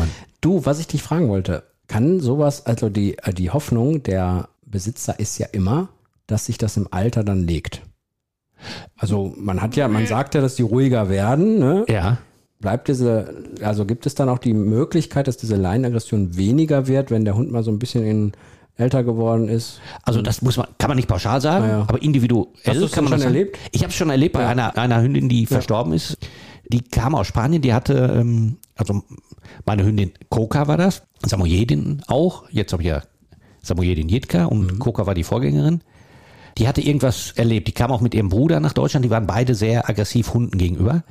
Ja. 0.00 0.06
Du, 0.40 0.64
was 0.64 0.80
ich 0.80 0.86
dich 0.86 1.02
fragen 1.02 1.28
wollte, 1.28 1.64
kann 1.86 2.20
sowas, 2.20 2.64
also 2.66 2.88
die, 2.88 3.18
äh, 3.18 3.34
die 3.34 3.50
Hoffnung 3.50 4.02
der 4.02 4.48
Besitzer 4.64 5.18
ist 5.18 5.38
ja 5.38 5.46
immer, 5.52 5.88
dass 6.26 6.46
sich 6.46 6.56
das 6.56 6.76
im 6.76 6.88
Alter 6.90 7.24
dann 7.24 7.46
legt. 7.46 7.82
Also 8.96 9.34
man 9.36 9.60
hat 9.60 9.76
ja, 9.76 9.88
man 9.88 10.06
sagt 10.06 10.34
ja, 10.34 10.40
dass 10.40 10.54
die 10.54 10.62
ruhiger 10.62 11.08
werden, 11.08 11.58
ne? 11.58 11.84
Ja. 11.88 12.18
Bleibt 12.60 12.88
diese, 12.88 13.42
also 13.62 13.86
gibt 13.86 14.06
es 14.06 14.14
dann 14.14 14.28
auch 14.28 14.38
die 14.38 14.52
Möglichkeit, 14.52 15.28
dass 15.28 15.36
diese 15.36 15.56
Leinenaggression 15.56 16.36
weniger 16.36 16.86
wird, 16.86 17.10
wenn 17.10 17.24
der 17.24 17.34
Hund 17.34 17.50
mal 17.50 17.62
so 17.62 17.70
ein 17.70 17.78
bisschen 17.78 18.04
in, 18.04 18.32
älter 18.76 19.04
geworden 19.04 19.48
ist? 19.48 19.80
Also 20.02 20.22
das 20.22 20.42
muss 20.42 20.56
man, 20.56 20.66
kann 20.78 20.88
man 20.88 20.96
nicht 20.96 21.08
pauschal 21.08 21.40
sagen, 21.40 21.64
Ja, 21.66 21.70
ja. 21.70 21.86
aber 21.88 22.02
individuell 22.02 22.46
Hast 22.64 22.92
kann 22.92 23.04
man 23.04 23.10
schon 23.10 23.10
das 23.12 23.22
sagen. 23.22 23.34
erlebt? 23.34 23.58
Ich 23.72 23.82
habe 23.82 23.90
es 23.90 23.96
schon 23.96 24.10
erlebt 24.10 24.34
bei 24.34 24.46
einer, 24.46 24.76
einer 24.76 25.02
Hündin, 25.02 25.28
die 25.28 25.46
verstorben 25.46 25.92
ist. 25.92 26.16
Die 26.72 26.82
kam 26.82 27.14
aus 27.14 27.26
Spanien, 27.26 27.62
die 27.62 27.74
hatte, 27.74 28.14
ähm, 28.16 28.56
also 28.76 29.02
meine 29.66 29.84
Hündin 29.84 30.12
Coca 30.28 30.68
war 30.68 30.76
das, 30.76 31.02
Samoyedin 31.24 32.02
auch, 32.06 32.44
jetzt 32.50 32.72
habe 32.72 32.82
ich 32.82 32.88
ja 32.88 33.02
Samoyedin 33.62 34.08
Jitka 34.08 34.46
und 34.46 34.78
Coca 34.78 35.06
war 35.06 35.14
die 35.14 35.24
Vorgängerin. 35.24 35.82
Die 36.58 36.66
hatte 36.66 36.80
irgendwas 36.80 37.32
erlebt. 37.36 37.68
Die 37.68 37.72
kam 37.72 37.90
auch 37.90 38.00
mit 38.00 38.14
ihrem 38.14 38.28
Bruder 38.28 38.60
nach 38.60 38.72
Deutschland. 38.72 39.04
Die 39.04 39.10
waren 39.10 39.26
beide 39.26 39.54
sehr 39.54 39.88
aggressiv 39.88 40.34
Hunden 40.34 40.58
gegenüber. 40.58 41.04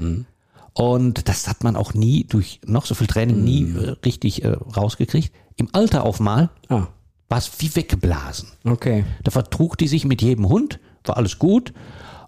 Und 0.74 1.28
das 1.28 1.48
hat 1.48 1.64
man 1.64 1.76
auch 1.76 1.94
nie 1.94 2.26
durch 2.26 2.60
noch 2.66 2.86
so 2.86 2.96
viel 2.96 3.08
Training 3.08 3.44
nie 3.44 3.64
äh, 3.64 3.96
richtig 4.06 4.44
äh, 4.46 4.50
rausgekriegt. 4.76 5.32
Im 5.58 5.70
Alter 5.74 6.04
auf 6.06 6.20
mal 6.20 6.50
Ah, 6.70 6.88
war 7.28 7.38
es 7.38 7.52
wie 7.60 7.76
weggeblasen. 7.76 8.50
okay. 8.66 9.04
Da 9.24 9.32
vertrug 9.32 9.78
die 9.78 9.88
sich 9.88 10.06
mit 10.06 10.22
jedem 10.22 10.48
Hund, 10.50 10.80
war 11.04 11.18
alles 11.18 11.38
gut. 11.40 11.74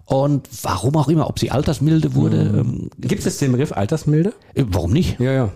Und 0.04 0.48
warum 0.62 0.96
auch 0.96 1.08
immer, 1.08 1.28
ob 1.28 1.38
sie 1.38 1.50
altersmilde 1.50 2.14
wurde, 2.14 2.42
ähm, 2.42 2.90
Gibt 2.98 3.24
es 3.24 3.38
den 3.38 3.52
Begriff 3.52 3.72
Altersmilde? 3.72 4.34
äh, 4.54 4.64
warum 4.66 4.92
nicht? 4.92 5.18
Ja, 5.20 5.32
ja. 5.32 5.48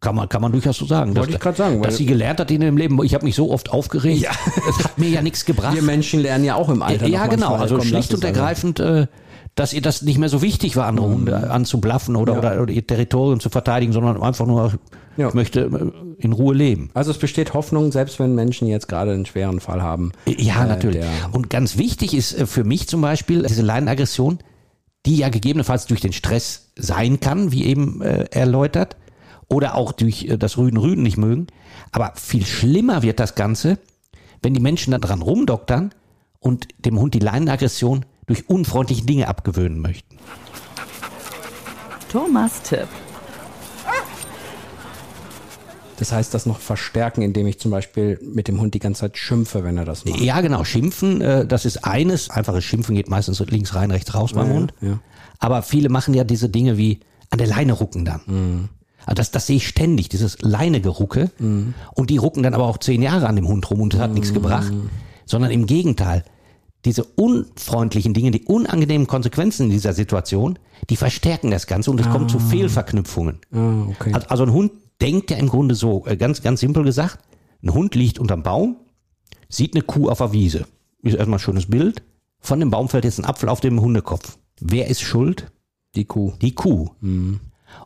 Kann 0.00 0.14
man, 0.14 0.30
kann 0.30 0.40
man 0.40 0.50
durchaus 0.52 0.78
so 0.78 0.86
sagen. 0.86 1.14
Wollte 1.14 1.32
dass, 1.32 1.34
ich 1.34 1.40
grad 1.42 1.56
sagen, 1.58 1.82
Dass 1.82 1.98
sie 1.98 2.06
gelernt 2.06 2.40
hat 2.40 2.50
in 2.50 2.62
ihrem 2.62 2.78
Leben. 2.78 2.98
Ich 3.04 3.12
habe 3.12 3.26
mich 3.26 3.34
so 3.34 3.50
oft 3.50 3.70
aufgeregt. 3.70 4.22
Ja. 4.22 4.30
Das 4.66 4.84
hat 4.84 4.98
mir 4.98 5.10
ja 5.10 5.20
nichts 5.20 5.44
gebracht. 5.44 5.74
Wir 5.74 5.82
Menschen 5.82 6.20
lernen 6.20 6.44
ja 6.44 6.54
auch 6.54 6.70
im 6.70 6.80
Alter. 6.82 7.06
ja, 7.06 7.26
genau. 7.26 7.54
Also 7.56 7.78
schlicht 7.82 8.14
und 8.14 8.24
ergreifend, 8.24 8.80
äh, 8.80 9.08
dass 9.54 9.72
ihr 9.72 9.82
das 9.82 10.02
nicht 10.02 10.18
mehr 10.18 10.28
so 10.28 10.42
wichtig 10.42 10.76
war, 10.76 10.86
andere 10.86 11.06
Hunde 11.08 11.50
anzublaffen 11.50 12.16
oder, 12.16 12.34
Ja. 12.34 12.38
oder, 12.38 12.62
oder 12.62 12.72
ihr 12.72 12.86
Territorium 12.86 13.40
zu 13.40 13.50
verteidigen, 13.50 13.92
sondern 13.92 14.22
einfach 14.22 14.46
nur, 14.46 14.72
Ja. 15.16 15.28
ich 15.28 15.34
möchte 15.34 15.60
äh, 15.62 16.22
in 16.22 16.32
Ruhe 16.32 16.54
leben. 16.54 16.90
Also 16.94 17.10
es 17.10 17.18
besteht 17.18 17.52
Hoffnung, 17.52 17.92
selbst 17.92 18.18
wenn 18.20 18.34
Menschen 18.34 18.68
jetzt 18.68 18.88
gerade 18.88 19.12
einen 19.12 19.26
schweren 19.26 19.60
Fall 19.60 19.82
haben. 19.82 20.12
Ja, 20.26 20.64
Äh, 20.64 20.68
natürlich. 20.68 21.04
Und 21.32 21.50
ganz 21.50 21.76
wichtig 21.76 22.14
ist 22.14 22.38
äh, 22.38 22.46
für 22.46 22.64
mich 22.64 22.88
zum 22.88 23.00
Beispiel 23.00 23.42
diese 23.42 23.62
Leinenaggression, 23.62 24.38
die 25.06 25.16
ja 25.16 25.28
gegebenenfalls 25.30 25.86
durch 25.86 26.00
den 26.00 26.12
Stress 26.12 26.72
sein 26.76 27.20
kann, 27.20 27.52
wie 27.52 27.64
eben 27.64 28.00
äh, 28.02 28.24
erläutert, 28.30 28.96
oder 29.48 29.74
auch 29.74 29.92
durch 29.92 30.24
äh, 30.26 30.38
das 30.38 30.56
Rüden 30.58 30.76
Rüden 30.76 31.02
nicht 31.02 31.16
mögen. 31.16 31.48
Aber 31.90 32.12
viel 32.14 32.46
schlimmer 32.46 33.02
wird 33.02 33.18
das 33.18 33.34
Ganze, 33.34 33.78
wenn 34.42 34.54
die 34.54 34.60
Menschen 34.60 34.92
da 34.92 34.98
dran 34.98 35.22
rumdoktern 35.22 35.90
und 36.38 36.68
dem 36.78 36.98
Hund 37.00 37.14
die 37.14 37.18
Leinenaggression 37.18 38.04
durch 38.30 38.48
unfreundliche 38.48 39.04
Dinge 39.04 39.26
abgewöhnen 39.26 39.80
möchten. 39.80 40.16
Thomas 42.12 42.62
Tipp. 42.62 42.86
Das 45.96 46.12
heißt, 46.12 46.32
das 46.32 46.46
noch 46.46 46.60
verstärken, 46.60 47.22
indem 47.22 47.48
ich 47.48 47.58
zum 47.58 47.72
Beispiel 47.72 48.20
mit 48.22 48.46
dem 48.46 48.60
Hund 48.60 48.72
die 48.74 48.78
ganze 48.78 49.00
Zeit 49.00 49.18
schimpfe, 49.18 49.64
wenn 49.64 49.76
er 49.76 49.84
das 49.84 50.04
macht. 50.04 50.20
Ja, 50.20 50.40
genau. 50.42 50.62
Schimpfen, 50.62 51.20
äh, 51.20 51.44
das 51.44 51.64
ist 51.64 51.84
eines. 51.84 52.30
Einfaches 52.30 52.62
Schimpfen 52.62 52.94
geht 52.94 53.10
meistens 53.10 53.40
links 53.40 53.74
rein, 53.74 53.90
rechts 53.90 54.14
raus 54.14 54.32
beim 54.32 54.46
Ja, 54.46 54.54
Hund. 54.54 54.74
ja. 54.80 55.00
Aber 55.40 55.62
viele 55.62 55.88
machen 55.88 56.14
ja 56.14 56.22
diese 56.22 56.48
Dinge 56.48 56.78
wie 56.78 57.00
an 57.30 57.38
der 57.38 57.48
Leine 57.48 57.72
rucken 57.72 58.04
dann. 58.04 58.20
Mhm. 58.26 58.68
Also 59.06 59.14
das, 59.16 59.32
das 59.32 59.48
sehe 59.48 59.56
ich 59.56 59.66
ständig, 59.66 60.08
dieses 60.08 60.40
Leinegerucke. 60.40 61.32
Mhm. 61.40 61.74
Und 61.94 62.10
die 62.10 62.16
rucken 62.18 62.44
dann 62.44 62.54
aber 62.54 62.66
auch 62.66 62.78
zehn 62.78 63.02
Jahre 63.02 63.26
an 63.26 63.34
dem 63.34 63.48
Hund 63.48 63.68
rum 63.72 63.80
und 63.80 63.92
das 63.92 64.00
hat 64.00 64.14
nichts 64.14 64.32
gebracht. 64.32 64.72
Sondern 65.26 65.50
im 65.50 65.66
Gegenteil. 65.66 66.22
Diese 66.84 67.04
unfreundlichen 67.04 68.14
Dinge, 68.14 68.30
die 68.30 68.44
unangenehmen 68.44 69.06
Konsequenzen 69.06 69.64
in 69.64 69.70
dieser 69.70 69.92
Situation, 69.92 70.58
die 70.88 70.96
verstärken 70.96 71.50
das 71.50 71.66
Ganze 71.66 71.90
und 71.90 72.00
es 72.00 72.08
kommt 72.08 72.30
zu 72.30 72.38
Fehlverknüpfungen. 72.38 73.38
Ah, 73.52 73.82
okay. 73.90 74.14
Also- 74.28 74.44
ein 74.44 74.52
Hund 74.52 74.72
denkt 75.00 75.30
ja 75.30 75.36
im 75.36 75.48
Grunde 75.48 75.74
so, 75.74 76.06
äh, 76.06 76.16
ganz, 76.16 76.42
ganz 76.42 76.60
simpel 76.60 76.84
gesagt, 76.84 77.18
ein 77.62 77.74
Hund 77.74 77.94
liegt 77.94 78.18
unterm 78.18 78.42
Baum, 78.42 78.76
sieht 79.48 79.74
eine 79.74 79.82
Kuh 79.82 80.08
auf 80.08 80.18
der 80.18 80.32
Wiese. 80.32 80.66
Ist 81.02 81.16
erstmal 81.16 81.38
ein 81.38 81.42
schönes 81.42 81.66
Bild. 81.66 82.02
Von 82.40 82.60
dem 82.60 82.70
Baum 82.70 82.88
fällt 82.88 83.04
jetzt 83.04 83.18
ein 83.18 83.24
Apfel 83.26 83.48
auf 83.50 83.60
dem 83.60 83.80
Hundekopf. 83.80 84.38
Wer 84.60 84.86
ist 84.88 85.00
schuld? 85.02 85.50
Die 85.94 86.04
Kuh. 86.04 86.32
Die 86.40 86.54
Kuh. 86.54 86.88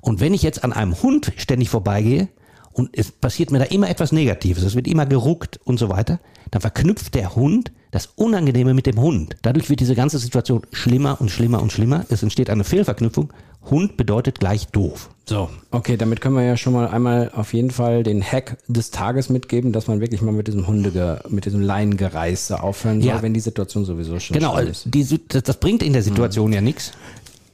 Und 0.01 0.21
wenn 0.21 0.35
ich 0.35 0.43
jetzt 0.43 0.63
an 0.65 0.73
einem 0.73 1.01
Hund 1.03 1.33
ständig 1.37 1.71
vorbeigehe 1.71 2.29
und 2.73 2.91
es 2.93 3.11
passiert 3.13 3.51
mir 3.51 3.59
da 3.59 3.65
immer 3.67 3.89
etwas 3.89 4.13
Negatives, 4.13 4.63
es 4.63 4.75
wird 4.75 4.87
immer 4.89 5.07
geruckt 5.07 5.59
und 5.65 5.79
so 5.79 5.89
weiter, 5.89 6.21
dann 6.51 6.61
verknüpft 6.61 7.15
der 7.15 7.35
Hund 7.35 7.73
das 7.95 8.07
Unangenehme 8.17 8.75
mit 8.75 8.87
dem 8.87 9.01
Hund. 9.01 9.37
Dadurch 9.43 9.71
wird 9.71 9.79
diese 9.79 9.95
ganze 9.95 10.19
Situation 10.19 10.63
schlimmer 10.73 11.21
und 11.21 11.31
schlimmer 11.31 11.63
und 11.63 11.71
schlimmer. 11.73 12.05
Es 12.09 12.23
entsteht 12.25 12.51
eine 12.51 12.65
Fehlverknüpfung. 12.65 13.33
Hund 13.71 13.97
bedeutet 13.97 14.41
gleich 14.41 14.67
doof. 14.69 15.11
So, 15.29 15.49
okay, 15.71 15.97
damit 15.97 16.21
können 16.21 16.35
wir 16.35 16.43
ja 16.43 16.57
schon 16.57 16.73
mal 16.73 16.89
einmal 16.89 17.31
auf 17.35 17.55
jeden 17.55 17.71
Fall 17.71 18.03
den 18.03 18.21
Hack 18.23 18.59
des 18.67 18.91
Tages 18.91 19.29
mitgeben, 19.31 19.71
dass 19.73 19.87
man 19.87 20.01
wirklich 20.01 20.21
mal 20.23 20.33
mit 20.33 20.49
diesem 20.49 20.67
Hunde, 20.67 21.23
mit 21.29 21.47
diesem 21.47 21.61
Leinengereiße 21.63 22.61
aufhören 22.63 23.01
soll, 23.01 23.11
Ja. 23.11 23.23
wenn 23.23 23.33
die 23.33 23.41
Situation 23.41 23.85
sowieso 23.85 24.19
schon 24.19 24.35
Genau, 24.35 24.57
schlimm 24.57 24.69
ist. 24.71 24.87
die, 24.93 25.21
das, 25.29 25.45
das 25.45 25.57
bringt 25.61 25.83
in 25.85 25.93
der 25.93 26.03
Situation 26.03 26.53
ja 26.53 26.61
nichts. 26.61 26.93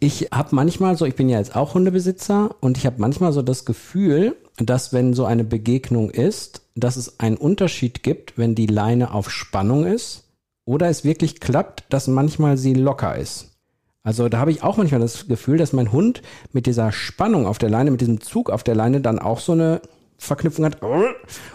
Ich 0.00 0.28
habe 0.32 0.54
manchmal 0.56 0.96
so, 0.96 1.04
ich 1.04 1.14
bin 1.16 1.28
ja 1.28 1.38
jetzt 1.38 1.54
auch 1.54 1.74
Hundebesitzer 1.74 2.56
und 2.60 2.78
ich 2.78 2.86
habe 2.86 2.96
manchmal 2.98 3.32
so 3.34 3.42
das 3.42 3.66
Gefühl, 3.66 4.34
dass 4.56 4.94
wenn 4.94 5.12
so 5.12 5.26
eine 5.26 5.44
Begegnung 5.44 6.08
ist, 6.10 6.62
dass 6.74 6.96
es 6.96 7.20
einen 7.20 7.36
Unterschied 7.36 8.02
gibt, 8.02 8.38
wenn 8.38 8.54
die 8.54 8.66
Leine 8.66 9.12
auf 9.12 9.30
Spannung 9.30 9.84
ist 9.84 10.24
oder 10.64 10.88
es 10.88 11.04
wirklich 11.04 11.40
klappt, 11.40 11.84
dass 11.88 12.06
manchmal 12.08 12.56
sie 12.56 12.74
locker 12.74 13.16
ist. 13.16 13.46
Also 14.02 14.28
da 14.28 14.38
habe 14.38 14.50
ich 14.50 14.62
auch 14.62 14.76
manchmal 14.78 15.00
das 15.00 15.28
Gefühl, 15.28 15.58
dass 15.58 15.72
mein 15.72 15.92
Hund 15.92 16.22
mit 16.52 16.66
dieser 16.66 16.90
Spannung 16.92 17.46
auf 17.46 17.58
der 17.58 17.68
Leine, 17.70 17.90
mit 17.90 18.00
diesem 18.00 18.20
Zug 18.20 18.48
auf 18.50 18.62
der 18.62 18.74
Leine 18.74 19.00
dann 19.00 19.18
auch 19.18 19.40
so 19.40 19.52
eine 19.52 19.82
Verknüpfung 20.16 20.64
hat. 20.64 20.78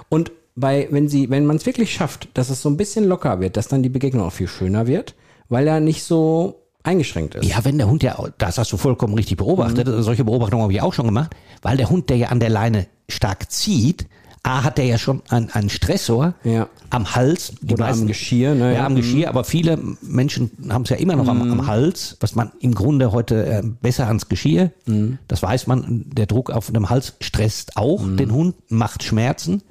Und 0.09 0.31
bei, 0.55 0.87
wenn 0.91 1.09
sie, 1.09 1.29
wenn 1.29 1.45
man 1.45 1.55
es 1.57 1.65
wirklich 1.65 1.93
schafft, 1.93 2.29
dass 2.35 2.49
es 2.49 2.61
so 2.61 2.69
ein 2.69 2.77
bisschen 2.77 3.05
locker 3.05 3.39
wird, 3.39 3.57
dass 3.57 3.67
dann 3.67 3.83
die 3.83 3.89
Begegnung 3.89 4.25
auch 4.27 4.31
viel 4.33 4.47
schöner 4.47 4.85
wird, 4.87 5.15
weil 5.49 5.67
er 5.67 5.79
nicht 5.79 6.03
so 6.03 6.61
eingeschränkt 6.83 7.33
ist. 7.35 7.45
Ja, 7.45 7.65
wenn 7.65 7.77
der 7.79 7.89
Hund 7.89 8.03
ja, 8.03 8.15
das 8.37 8.57
hast 8.59 8.71
du 8.71 8.77
vollkommen 8.77 9.15
richtig 9.15 9.37
beobachtet, 9.37 9.87
Mhm. 9.87 10.03
solche 10.03 10.23
Beobachtungen 10.23 10.61
habe 10.63 10.73
ich 10.73 10.81
auch 10.81 10.93
schon 10.93 11.07
gemacht, 11.07 11.35
weil 11.63 11.77
der 11.77 11.89
Hund, 11.89 12.09
der 12.09 12.17
ja 12.17 12.27
an 12.27 12.39
der 12.39 12.49
Leine 12.49 12.85
stark 13.09 13.51
zieht, 13.51 14.07
A, 14.45 14.63
hat 14.63 14.77
der 14.77 14.85
ja 14.85 14.99
schon 14.99 15.23
einen, 15.29 15.49
einen 15.49 15.69
Stressor 15.69 16.35
Ja. 16.43 16.67
am 16.91 17.15
Hals. 17.15 17.53
Die 17.61 17.73
Oder 17.73 17.87
am 17.87 18.05
Geschirr, 18.05 18.53
ne? 18.53 18.73
Ja, 18.73 18.79
Ja. 18.79 18.85
am 18.85 18.95
Geschirr, 18.95 19.27
aber 19.27 19.43
viele 19.43 19.79
Menschen 20.03 20.51
haben 20.69 20.83
es 20.83 20.89
ja 20.89 20.97
immer 20.97 21.15
noch 21.15 21.27
am, 21.27 21.43
Mhm. 21.45 21.51
am 21.51 21.67
Hals, 21.67 22.15
was 22.19 22.35
man 22.35 22.51
im 22.59 22.75
Grunde 22.75 23.11
heute 23.11 23.43
äh, 23.45 23.63
besser 23.81 24.05
ans 24.07 24.29
Geschirr, 24.29 24.71
Mhm. 24.85 25.17
das 25.27 25.41
weiß 25.41 25.65
man, 25.65 26.05
der 26.13 26.27
Druck 26.27 26.51
auf 26.51 26.69
dem 26.71 26.89
Hals 26.91 27.13
stresst 27.21 27.75
auch 27.75 28.03
Mhm. 28.03 28.17
den 28.17 28.31
Hund, 28.33 28.55
macht 28.69 29.01
Schmerzen. 29.03 29.63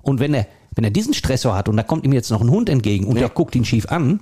Und 0.00 0.20
wenn 0.20 0.32
er, 0.32 0.46
wenn 0.74 0.84
er 0.84 0.90
diesen 0.90 1.12
Stressor 1.12 1.54
hat 1.54 1.68
und 1.68 1.76
da 1.76 1.82
kommt 1.82 2.06
ihm 2.06 2.12
jetzt 2.14 2.30
noch 2.30 2.40
ein 2.40 2.50
Hund 2.50 2.70
entgegen 2.70 3.04
und 3.06 3.16
der 3.16 3.28
guckt 3.28 3.54
ihn 3.54 3.66
schief 3.66 3.86
an, 3.90 4.20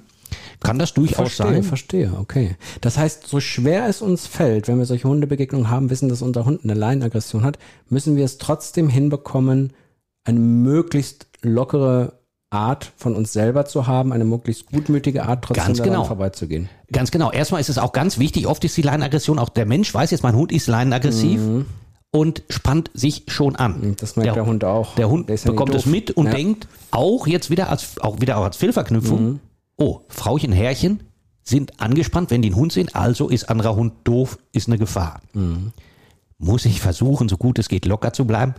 kann 0.61 0.78
das 0.78 0.94
durchaus 0.94 1.35
Verstehe, 1.35 1.47
sein. 1.47 1.62
verstehe, 1.62 2.12
okay. 2.18 2.56
Das 2.80 2.99
heißt, 2.99 3.26
so 3.28 3.38
schwer 3.38 3.87
es 3.87 4.02
uns 4.02 4.26
fällt, 4.26 4.66
wenn 4.66 4.78
wir 4.78 4.87
solche 4.87 5.06
Hundebegegnungen 5.09 5.68
haben, 5.71 5.90
wissen, 5.90 6.09
dass 6.09 6.23
unser 6.23 6.44
Hund 6.44 6.61
eine 6.64 6.75
Leinenaggression 6.75 7.44
hat, 7.44 7.59
müssen 7.88 8.16
wir 8.16 8.25
es 8.25 8.38
trotzdem 8.38 8.88
hinbekommen, 8.88 9.73
eine 10.24 10.38
möglichst 10.40 11.26
lockere 11.42 12.20
Art 12.50 12.92
von 12.96 13.16
uns 13.16 13.32
selber 13.32 13.64
zu 13.64 13.86
haben, 13.86 14.12
eine 14.12 14.24
möglichst 14.24 14.66
gutmütige 14.66 15.24
Art, 15.24 15.42
trotzdem 15.44 15.64
Ganz 15.64 15.82
genau. 15.82 16.04
vorbeizugehen. 16.04 16.68
Ganz 16.92 17.10
genau. 17.10 17.30
Erstmal 17.32 17.60
ist 17.62 17.70
es 17.70 17.78
auch 17.78 17.92
ganz 17.92 18.18
wichtig, 18.18 18.46
oft 18.46 18.62
ist 18.64 18.76
die 18.76 18.82
Leinenaggression, 18.82 19.38
auch 19.38 19.48
der 19.48 19.64
Mensch 19.66 19.92
weiß 19.92 20.10
jetzt, 20.10 20.22
mein 20.22 20.36
Hund 20.36 20.52
ist 20.52 20.66
leinenaggressiv 20.66 21.40
und 22.10 22.42
spannt 22.50 22.90
sich 22.92 23.24
schon 23.28 23.56
an. 23.56 23.80
Mhm. 23.80 23.96
Das 23.96 24.16
merkt 24.16 24.36
der 24.36 24.44
Hund 24.44 24.64
auch. 24.64 24.94
Der 24.96 25.08
Hund 25.08 25.30
Der 25.30 25.36
ja 25.36 25.50
bekommt 25.50 25.74
es 25.74 25.86
mit 25.86 26.10
und 26.10 26.26
Ja. 26.26 26.32
denkt 26.32 26.68
auch 26.90 27.26
jetzt 27.26 27.48
wieder 27.48 27.70
als, 27.70 27.98
auch 28.00 28.20
wieder 28.20 28.36
auch 28.36 28.44
als 28.44 28.58
Fehlverknüpfung, 28.58 29.24
Mhm. 29.24 29.40
oh, 29.78 30.00
Frauchen, 30.08 30.52
Herrchen 30.52 31.04
sind 31.42 31.80
angespannt, 31.80 32.30
wenn 32.30 32.42
die 32.42 32.48
einen 32.50 32.56
Hund 32.56 32.72
sehen, 32.72 32.90
also 32.92 33.28
ist 33.30 33.48
anderer 33.48 33.74
Hund 33.76 33.94
doof, 34.04 34.38
ist 34.52 34.68
eine 34.68 34.76
Gefahr. 34.78 35.22
Mhm. 35.32 35.72
Muss 36.38 36.66
ich 36.66 36.80
versuchen, 36.82 37.30
so 37.30 37.38
gut 37.38 37.58
es 37.58 37.68
geht, 37.68 37.86
locker 37.86 38.12
zu 38.12 38.26
bleiben. 38.26 38.54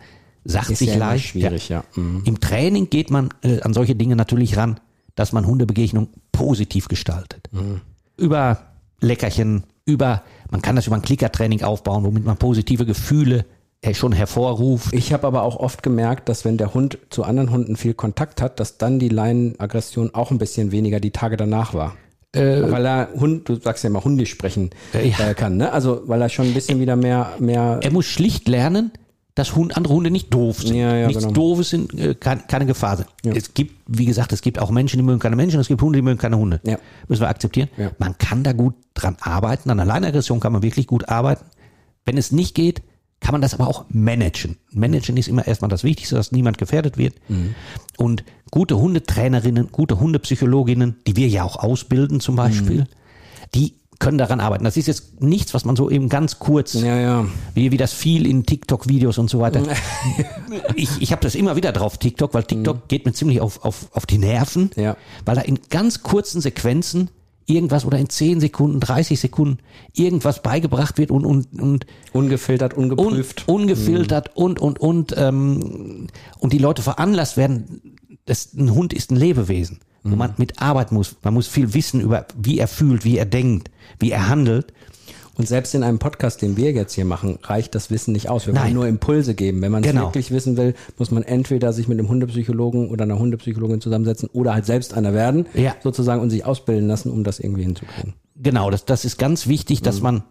Sagt 0.46 0.70
Ist 0.72 0.80
sich 0.80 0.90
ja 0.90 0.98
leicht. 0.98 1.28
schwierig, 1.28 1.70
ja. 1.70 1.84
Mhm. 1.96 2.24
Im 2.26 2.40
Training 2.42 2.90
geht 2.90 3.10
man 3.12 3.30
äh, 3.44 3.62
an 3.62 3.74
solche 3.74 3.96
Dinge 3.96 4.16
natürlich 4.16 4.58
ran, 4.58 4.80
dass 5.16 5.32
man 5.32 5.46
Hundebegegnung 5.48 6.10
positiv 6.32 6.88
gestaltet. 6.88 7.48
Mhm. 7.52 7.82
Über 8.18 8.60
Leckerchen, 9.00 9.64
über, 9.86 10.24
man 10.52 10.62
kann 10.62 10.76
das 10.76 10.88
über 10.88 10.96
ein 10.96 11.02
Klickertraining 11.02 11.64
aufbauen, 11.64 12.04
womit 12.04 12.26
man 12.26 12.38
positive 12.38 12.86
Gefühle 12.86 13.46
äh, 13.82 13.94
schon 13.94 14.12
hervorruft. 14.14 14.94
Ich 14.94 15.14
habe 15.14 15.28
aber 15.28 15.44
auch 15.44 15.58
oft 15.58 15.84
gemerkt, 15.84 16.30
dass 16.30 16.46
wenn 16.46 16.58
der 16.58 16.74
Hund 16.74 16.98
zu 17.10 17.24
anderen 17.24 17.52
Hunden 17.52 17.76
viel 17.76 17.94
Kontakt 17.94 18.42
hat, 18.42 18.60
dass 18.60 18.78
dann 18.78 19.00
die 19.00 19.10
Leinenaggression 19.10 20.14
auch 20.14 20.32
ein 20.32 20.38
bisschen 20.38 20.72
weniger 20.72 21.00
die 21.00 21.12
Tage 21.12 21.38
danach 21.38 21.74
war. 21.74 21.96
weil 22.34 22.86
er 22.86 23.10
Hund, 23.14 23.48
du 23.48 23.56
sagst 23.56 23.84
ja 23.84 23.90
immer 23.90 24.04
Hundi 24.04 24.26
sprechen 24.26 24.72
Äh, 24.94 25.10
ja. 25.10 25.30
äh, 25.30 25.34
kann, 25.36 25.58
ne? 25.58 25.72
Also 25.72 26.02
weil 26.08 26.22
er 26.22 26.30
schon 26.30 26.48
ein 26.48 26.54
bisschen 26.54 26.80
wieder 26.80 26.96
mehr, 26.96 27.34
mehr 27.40 27.80
Er 27.84 27.92
muss 27.92 28.06
schlicht 28.06 28.48
lernen, 28.48 28.92
dass 29.36 29.56
Hund, 29.56 29.76
andere 29.76 29.94
Hunde 29.94 30.12
nicht 30.12 30.32
doof 30.34 30.62
sind. 30.62 30.76
Ja, 30.76 30.96
ja, 30.96 31.08
Nichts 31.08 31.24
genau. 31.24 31.34
Doofes 31.34 31.70
sind, 31.72 31.94
äh, 32.00 32.14
kein, 32.14 32.46
keine 32.48 32.66
Gefahr 32.68 32.98
sind. 32.98 33.36
Es 33.36 33.54
gibt, 33.54 33.74
wie 33.88 34.06
gesagt, 34.06 34.32
es 34.32 34.42
gibt 34.42 34.60
auch 34.60 34.70
Menschen, 34.70 34.98
die 34.98 35.04
mögen 35.04 35.20
keine 35.20 35.36
Menschen, 35.36 35.60
es 35.60 35.68
gibt 35.68 35.82
Hunde, 35.82 35.98
die 35.98 36.04
mögen 36.04 36.20
keine 36.20 36.38
Hunde. 36.38 36.62
Ja. 36.64 36.78
Müssen 37.08 37.22
wir 37.22 37.30
akzeptieren. 37.30 37.70
Ja. 37.78 37.92
Man 37.98 38.18
kann 38.18 38.44
da 38.44 38.54
gut 38.54 38.76
dran 38.94 39.18
arbeiten. 39.22 39.70
An 39.72 39.80
Alleinaggression 39.80 40.40
kann 40.40 40.54
man 40.54 40.62
wirklich 40.62 40.86
gut 40.86 41.10
arbeiten. 41.10 41.46
Wenn 42.06 42.18
es 42.18 42.32
nicht 42.32 42.54
geht, 42.54 42.84
kann 43.22 43.32
man 43.32 43.42
das 43.42 43.54
aber 43.54 43.68
auch 43.68 43.86
managen. 43.90 44.58
Managen 44.72 45.18
ist 45.18 45.30
immer 45.30 45.48
erstmal 45.48 45.70
das 45.70 45.84
Wichtigste, 45.84 46.16
dass 46.16 46.32
niemand 46.32 46.58
gefährdet 46.58 46.98
wird. 46.98 47.16
Mhm. 47.30 47.56
Und 47.98 48.24
gute 48.52 48.78
Hundetrainerinnen, 48.78 49.72
gute 49.72 50.00
Hundepsychologinnen, 50.00 50.98
die 51.08 51.16
wir 51.16 51.28
ja 51.28 51.44
auch 51.44 51.56
ausbilden 51.56 52.20
zum 52.20 52.36
Beispiel, 52.36 52.82
Mhm. 52.82 52.88
die 53.56 53.74
können 54.04 54.18
daran 54.18 54.40
arbeiten. 54.40 54.64
Das 54.64 54.78
ist 54.78 54.88
jetzt 54.88 55.22
nichts, 55.22 55.54
was 55.54 55.66
man 55.66 55.76
so 55.76 55.90
eben 55.90 56.10
ganz 56.10 56.40
kurz 56.40 56.74
ja, 56.74 57.00
ja. 57.00 57.26
wie, 57.54 57.72
wie 57.72 57.78
das 57.78 57.94
viel 57.94 58.28
in 58.28 58.46
TikTok-Videos 58.46 59.18
und 59.18 59.30
so 59.30 59.40
weiter. 59.40 59.64
ich 60.76 60.90
ich 61.00 61.12
habe 61.12 61.22
das 61.22 61.36
immer 61.36 61.56
wieder 61.56 61.72
drauf, 61.72 61.98
TikTok, 61.98 62.34
weil 62.34 62.44
TikTok 62.44 62.88
geht 62.88 63.06
mir 63.06 63.14
ziemlich 63.14 63.42
auf, 63.42 63.64
auf, 63.64 63.88
auf 63.94 64.06
die 64.06 64.18
Nerven, 64.18 64.72
Ja. 64.76 64.98
weil 65.26 65.36
da 65.36 65.42
in 65.42 65.60
ganz 65.70 66.04
kurzen 66.04 66.42
Sequenzen 66.42 67.10
irgendwas 67.46 67.86
oder 67.86 67.98
in 67.98 68.10
10 68.10 68.40
Sekunden, 68.40 68.80
30 68.80 69.20
Sekunden 69.20 69.58
irgendwas 69.94 70.42
beigebracht 70.42 70.98
wird 70.98 71.12
und, 71.12 71.26
und, 71.26 71.60
und 71.60 71.86
Ungefiltert, 72.14 72.76
un, 72.78 72.92
ungeprüft. 72.92 73.44
ungefiltert 73.48 74.36
und, 74.36 74.60
und, 74.60 74.80
und, 74.80 75.14
ähm, 75.18 76.08
und 76.40 76.54
die 76.54 76.58
Leute 76.58 76.82
veranlasst 76.82 77.38
werden, 77.38 77.98
das, 78.26 78.54
ein 78.54 78.74
Hund 78.74 78.94
ist 78.94 79.12
ein 79.12 79.18
Lebewesen, 79.18 79.80
wo 80.04 80.16
man 80.16 80.34
mit 80.38 80.62
arbeiten 80.62 80.96
muss. 80.96 81.16
Man 81.24 81.34
muss 81.34 81.48
viel 81.48 81.74
wissen 81.74 82.02
über, 82.02 82.26
wie 82.38 82.60
er 82.60 82.68
fühlt, 82.68 83.06
wie 83.06 83.18
er 83.18 83.26
denkt, 83.26 83.70
wie 84.00 84.12
er 84.12 84.28
handelt. 84.30 84.74
Und 85.36 85.48
selbst 85.48 85.74
in 85.74 85.82
einem 85.82 85.98
Podcast, 85.98 86.44
den 86.44 86.58
wir 86.58 86.72
jetzt 86.74 86.94
hier 86.94 87.06
machen, 87.06 87.40
reicht 87.42 87.74
das 87.74 87.90
Wissen 87.90 88.12
nicht 88.12 88.30
aus. 88.30 88.46
Wir 88.46 88.54
wollen 88.54 88.66
Nein. 88.66 88.74
nur 88.74 88.86
Impulse 88.88 89.34
geben. 89.34 89.62
Wenn 89.64 89.72
man 89.72 89.84
es 89.84 89.90
Genau. 89.90 90.04
wirklich 90.08 90.30
wissen 90.30 90.58
will, 90.58 90.76
muss 91.00 91.10
man 91.10 91.24
entweder 91.24 91.74
sich 91.74 91.88
mit 91.88 91.98
einem 91.98 92.08
Hundepsychologen 92.08 92.90
oder 92.92 93.04
einer 93.04 93.18
Hundepsychologin 93.18 93.82
zusammensetzen 93.82 94.30
oder 94.32 94.54
halt 94.54 94.68
selbst 94.68 94.94
einer 94.94 95.14
werden, 95.16 95.48
Ja. 95.56 95.74
sozusagen, 95.82 96.22
und 96.22 96.30
sich 96.30 96.46
ausbilden 96.46 96.88
lassen, 96.88 97.12
um 97.12 97.24
das 97.24 97.40
irgendwie 97.40 97.64
hinzukriegen. 97.64 98.14
Genau, 98.36 98.70
das, 98.70 98.86
das 98.86 99.06
ist 99.06 99.18
ganz 99.18 99.48
wichtig, 99.48 99.82
dass 99.82 100.02
man 100.02 100.22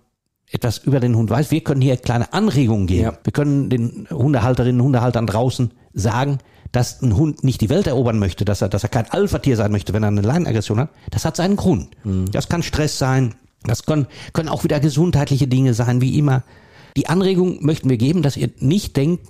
etwas 0.53 0.79
über 0.79 1.01
den 1.01 1.17
Hund 1.17 1.31
weiß. 1.31 1.51
Wir 1.51 1.63
können 1.65 1.81
hier 1.81 1.97
kleine 1.97 2.33
Anregungen 2.33 2.87
geben. 2.87 3.03
Ja. 3.03 3.19
Wir 3.25 3.33
können 3.33 3.71
den 3.71 4.07
Hundehalterinnen 4.11 4.81
und 4.81 4.85
Hundehaltern 4.87 5.27
draußen 5.27 5.73
sagen, 5.95 6.39
dass 6.73 7.03
ein 7.03 7.17
Hund 7.17 7.45
nicht 7.45 7.61
die 7.61 7.69
Welt 7.69 7.87
erobern 7.87 8.19
möchte, 8.19 8.45
dass 8.45 8.63
er, 8.63 8.69
dass 8.69 8.83
er 8.83 8.89
kein 8.89 9.11
Alpha-Tier 9.11 9.57
sein 9.57 9.71
möchte, 9.71 9.93
wenn 9.93 10.03
er 10.03 10.09
eine 10.09 10.23
Leinenaggression 10.23 10.81
hat. 10.81 10.91
Das 11.11 11.25
hat 11.25 11.37
seinen 11.37 11.57
Grund. 11.57 11.95
Das 12.33 12.49
kann 12.49 12.63
Stress 12.63 12.99
sein, 12.99 13.35
Das 13.65 13.87
können, 13.87 14.07
können 14.33 14.49
auch 14.49 14.65
wieder 14.65 14.81
gesundheitliche 14.81 15.47
Dinge 15.47 15.75
sein, 15.75 16.01
wie 16.01 16.19
immer. 16.19 16.43
Die 16.97 17.09
Anregung 17.09 17.65
möchten 17.65 17.89
wir 17.89 17.97
geben, 17.97 18.23
dass 18.23 18.37
ihr 18.37 18.51
nicht 18.59 18.97
denkt, 18.97 19.29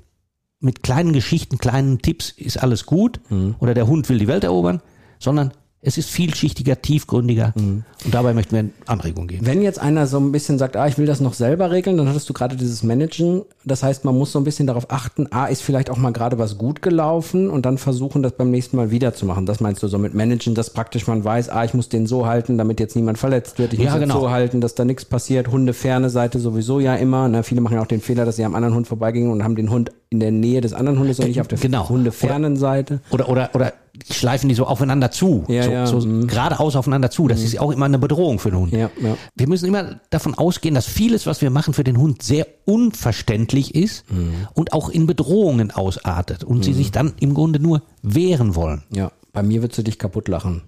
mit 0.60 0.82
kleinen 0.84 1.12
Geschichten, 1.12 1.58
kleinen 1.58 1.98
Tipps 1.98 2.30
ist 2.30 2.56
alles 2.56 2.86
gut 2.86 3.20
mhm. 3.30 3.56
oder 3.58 3.74
der 3.74 3.88
Hund 3.88 4.08
will 4.08 4.18
die 4.18 4.28
Welt 4.28 4.44
erobern, 4.44 4.80
sondern 5.18 5.52
es 5.84 5.98
ist 5.98 6.10
vielschichtiger, 6.10 6.80
tiefgründiger 6.80 7.52
mhm. 7.56 7.82
und 8.04 8.14
dabei 8.14 8.34
möchten 8.34 8.52
wir 8.52 8.60
eine 8.60 8.70
Anregung 8.86 9.26
geben. 9.26 9.44
Wenn 9.44 9.62
jetzt 9.62 9.80
einer 9.80 10.06
so 10.06 10.18
ein 10.18 10.30
bisschen 10.30 10.56
sagt, 10.56 10.76
ah, 10.76 10.86
ich 10.86 10.96
will 10.96 11.06
das 11.06 11.20
noch 11.20 11.34
selber 11.34 11.72
regeln, 11.72 11.96
dann 11.96 12.08
hattest 12.08 12.28
du 12.28 12.32
gerade 12.32 12.56
dieses 12.56 12.84
Managen. 12.84 13.42
Das 13.64 13.82
heißt, 13.82 14.04
man 14.04 14.16
muss 14.16 14.30
so 14.30 14.38
ein 14.38 14.44
bisschen 14.44 14.68
darauf 14.68 14.92
achten, 14.92 15.26
ah, 15.32 15.46
ist 15.46 15.62
vielleicht 15.62 15.90
auch 15.90 15.96
mal 15.96 16.12
gerade 16.12 16.38
was 16.38 16.56
gut 16.56 16.82
gelaufen 16.82 17.50
und 17.50 17.66
dann 17.66 17.78
versuchen, 17.78 18.22
das 18.22 18.32
beim 18.32 18.52
nächsten 18.52 18.76
Mal 18.76 18.92
wieder 18.92 19.12
zu 19.12 19.26
machen. 19.26 19.44
Das 19.44 19.58
meinst 19.58 19.82
du 19.82 19.88
so 19.88 19.98
mit 19.98 20.14
Managen, 20.14 20.54
dass 20.54 20.70
praktisch 20.70 21.08
man 21.08 21.24
weiß, 21.24 21.48
ah, 21.48 21.64
ich 21.64 21.74
muss 21.74 21.88
den 21.88 22.06
so 22.06 22.26
halten, 22.26 22.58
damit 22.58 22.78
jetzt 22.78 22.94
niemand 22.94 23.18
verletzt 23.18 23.58
wird. 23.58 23.72
Ich 23.72 23.80
Ja, 23.80 23.90
muss 23.90 24.00
genau. 24.00 24.20
so 24.20 24.30
halten, 24.30 24.60
dass 24.60 24.76
da 24.76 24.84
nichts 24.84 25.04
passiert. 25.04 25.48
Hunde 25.48 25.72
ferne 25.72 26.10
Seite 26.10 26.38
sowieso 26.38 26.78
ja 26.78 26.94
immer. 26.94 27.28
Na, 27.28 27.42
viele 27.42 27.60
machen 27.60 27.74
ja 27.74 27.82
auch 27.82 27.86
den 27.86 28.00
Fehler, 28.00 28.24
dass 28.24 28.36
sie 28.36 28.44
am 28.44 28.54
anderen 28.54 28.76
Hund 28.76 28.86
vorbeigingen 28.86 29.32
und 29.32 29.42
haben 29.42 29.56
den 29.56 29.70
Hund 29.70 29.90
in 30.10 30.20
der 30.20 30.30
Nähe 30.30 30.60
des 30.60 30.74
anderen 30.74 31.00
Hundes 31.00 31.18
und 31.18 31.26
nicht 31.26 31.40
auf 31.40 31.48
der 31.48 31.58
genau. 31.58 31.88
hundefernen 31.88 32.56
Seite. 32.56 33.00
Oder, 33.10 33.28
oder, 33.28 33.50
oder 33.54 33.72
schleifen 34.10 34.48
die 34.48 34.54
so 34.54 34.66
aufeinander 34.66 35.10
zu, 35.10 35.44
Ja, 35.48 35.62
so, 35.64 35.70
ja, 35.70 35.86
so 35.86 36.00
mhm. 36.00 36.26
geradeaus 36.26 36.76
aufeinander 36.76 37.10
zu. 37.10 37.28
Das 37.28 37.42
ist 37.42 37.58
auch 37.60 37.70
immer 37.70 37.84
eine 37.86 37.98
Bedrohung 37.98 38.38
für 38.38 38.50
den 38.50 38.58
Hund. 38.60 38.72
Ja. 38.72 38.90
Wir 39.34 39.48
müssen 39.48 39.66
immer 39.66 40.00
davon 40.10 40.34
ausgehen, 40.34 40.74
dass 40.74 40.86
vieles, 40.86 41.26
was 41.26 41.42
wir 41.42 41.50
machen 41.50 41.74
für 41.74 41.84
den 41.84 41.98
Hund, 41.98 42.22
sehr 42.22 42.46
unverständlich 42.64 43.74
ist 43.74 44.10
Mhm. 44.10 44.46
und 44.54 44.72
auch 44.72 44.88
in 44.88 45.06
Bedrohungen 45.06 45.70
ausartet 45.70 46.44
und 46.44 46.64
sie 46.64 46.72
sich 46.72 46.90
dann 46.90 47.12
im 47.20 47.34
Grunde 47.34 47.58
nur 47.60 47.82
wehren 48.02 48.54
wollen. 48.54 48.82
Ja, 48.90 49.12
bei 49.32 49.42
mir 49.42 49.62
würdest 49.62 49.78
du 49.78 49.82
dich 49.82 49.98
kaputt 49.98 50.28
lachen. 50.28 50.62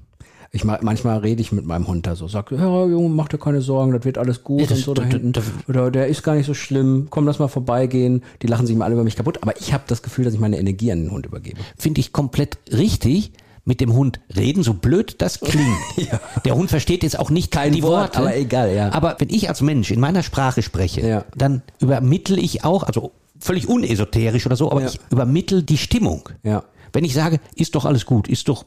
Ich 0.54 0.64
ma- 0.64 0.78
manchmal 0.82 1.18
rede 1.18 1.40
ich 1.40 1.50
mit 1.52 1.66
meinem 1.66 1.88
Hund 1.88 2.06
da 2.06 2.14
so, 2.14 2.28
sag, 2.28 2.52
ja, 2.52 2.86
Junge, 2.86 3.08
mach 3.08 3.26
dir 3.28 3.38
keine 3.38 3.60
Sorgen, 3.60 3.92
das 3.92 4.04
wird 4.04 4.18
alles 4.18 4.44
gut 4.44 4.60
Ja, 4.60 4.66
das- 4.68 4.78
und 4.78 4.84
so 4.84 4.94
da 4.94 5.02
hinten. 5.02 5.32
Oder 5.68 5.90
der 5.90 6.06
ist 6.06 6.22
gar 6.22 6.36
nicht 6.36 6.46
so 6.46 6.54
schlimm, 6.54 7.08
komm, 7.10 7.26
lass 7.26 7.40
mal 7.40 7.48
vorbeigehen. 7.48 8.22
Die 8.40 8.46
lachen 8.46 8.66
sich 8.66 8.76
mal 8.76 8.84
alle 8.84 8.94
über 8.94 9.02
mich 9.04 9.16
kaputt, 9.16 9.38
aber 9.42 9.60
ich 9.60 9.72
habe 9.72 9.82
das 9.88 10.02
Gefühl, 10.02 10.24
dass 10.24 10.32
ich 10.34 10.38
meine 10.40 10.58
Energie 10.58 10.92
an 10.92 11.00
den 11.02 11.10
Hund 11.10 11.26
übergebe. 11.26 11.58
Finde 11.76 12.00
ich 12.00 12.12
komplett 12.12 12.58
richtig. 12.72 13.32
Mit 13.66 13.80
dem 13.80 13.94
Hund 13.94 14.20
reden, 14.36 14.62
so 14.62 14.74
blöd 14.74 15.22
das 15.22 15.40
klingt. 15.40 15.66
Der 16.44 16.54
Hund 16.54 16.68
versteht 16.68 17.02
jetzt 17.02 17.18
auch 17.18 17.30
nicht 17.30 17.50
Kein 17.50 17.72
die 17.72 17.82
Wort, 17.82 17.92
Worte. 18.14 18.18
aber 18.18 18.36
egal, 18.36 18.74
ja. 18.74 18.92
Aber 18.92 19.16
wenn 19.20 19.30
ich 19.30 19.48
als 19.48 19.62
Mensch 19.62 19.90
in 19.90 20.00
meiner 20.00 20.22
Sprache 20.22 20.60
spreche, 20.60 21.00
Ja. 21.00 21.24
dann 21.34 21.62
übermittle 21.80 22.36
ich 22.38 22.62
auch, 22.62 22.82
also 22.82 23.12
völlig 23.40 23.66
unesoterisch 23.66 24.44
oder 24.44 24.56
so, 24.56 24.70
aber 24.70 24.82
Ja. 24.82 24.88
ich 24.88 25.00
übermittle 25.10 25.62
die 25.62 25.78
Stimmung. 25.78 26.28
Ja. 26.42 26.62
Wenn 26.92 27.04
ich 27.06 27.14
sage, 27.14 27.40
ist 27.56 27.74
doch 27.74 27.86
alles 27.86 28.04
gut, 28.04 28.28
ist 28.28 28.48
doch, 28.50 28.66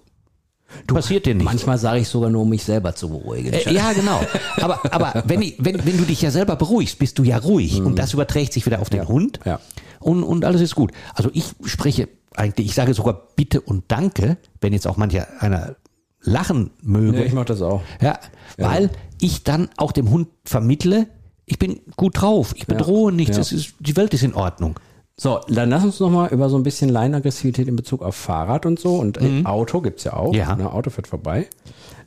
passiert 0.88 1.26
dir 1.26 1.36
nichts. 1.36 1.46
Manchmal 1.46 1.78
sage 1.78 2.00
ich 2.00 2.08
sogar 2.08 2.30
nur, 2.30 2.42
um 2.42 2.50
mich 2.50 2.64
selber 2.64 2.96
zu 2.96 3.10
beruhigen. 3.10 3.54
Äh, 3.54 3.72
ja, 3.72 3.94
genau. 3.94 4.22
Aber, 4.62 4.80
aber 4.92 5.24
wenn, 5.26 5.42
ich, 5.42 5.56
wenn, 5.60 5.86
wenn 5.86 5.98
du 5.98 6.04
dich 6.04 6.22
ja 6.22 6.32
selber 6.32 6.56
beruhigst, 6.56 7.00
bist 7.00 7.18
du 7.20 7.24
ja 7.24 7.38
ruhig. 7.38 7.82
Und 7.82 7.98
das 7.98 8.14
überträgt 8.14 8.54
sich 8.54 8.66
wieder 8.66 8.82
auf 8.82 8.90
den 8.90 9.08
Hund. 9.08 9.40
Mhm. 9.46 9.52
Ja. 9.52 9.60
Und, 10.00 10.24
und 10.24 10.46
alles 10.46 10.62
ist 10.62 10.76
gut. 10.76 10.92
Also 11.14 11.30
ich 11.34 11.46
spreche 11.66 12.10
eigentlich, 12.36 12.68
ich 12.68 12.76
sage 12.76 12.94
sogar 12.94 13.28
Bitte 13.36 13.62
und 13.62 13.86
Danke, 13.88 14.38
wenn 14.62 14.74
jetzt 14.74 14.88
auch 14.88 14.98
mancher 14.98 15.28
einer 15.40 15.76
lachen 16.22 16.72
möge. 16.82 17.20
Ja, 17.20 17.26
ich 17.26 17.34
mach 17.34 17.46
das 17.46 17.62
auch. 17.62 17.82
Ja, 18.02 18.20
weil 18.58 18.90
ich 19.20 19.44
dann 19.44 19.70
auch 19.78 19.92
dem 19.92 20.10
Hund 20.10 20.28
vermittle, 20.44 21.08
ich 21.46 21.58
bin 21.58 21.80
gut 21.96 22.22
drauf, 22.22 22.54
ich 22.56 22.68
bedrohe 22.68 23.12
nichts, 23.12 23.38
ja. 23.38 23.42
es 23.42 23.52
ist, 23.52 23.76
die 23.80 23.96
Welt 23.96 24.14
ist 24.14 24.24
in 24.24 24.34
Ordnung. 24.34 24.80
So, 25.20 25.40
dann 25.48 25.72
lass 25.72 25.84
uns 25.84 26.00
noch 26.00 26.12
mal 26.12 26.30
über 26.30 26.48
so 26.48 26.58
ein 26.58 26.64
bisschen 26.64 26.90
Leinaggressivität 26.90 27.68
in 27.68 27.76
Bezug 27.76 28.04
auf 28.04 28.16
Fahrrad 28.16 28.68
und 28.68 28.80
so 28.80 28.96
und 28.98 29.18
äh, 29.20 29.44
Auto 29.46 29.82
gibt's 29.82 30.04
ja 30.04 30.14
auch. 30.14 30.34
Ja. 30.36 30.56
Ne, 30.56 30.72
Auto 30.72 30.92
fährt 30.92 31.08
vorbei. 31.08 31.48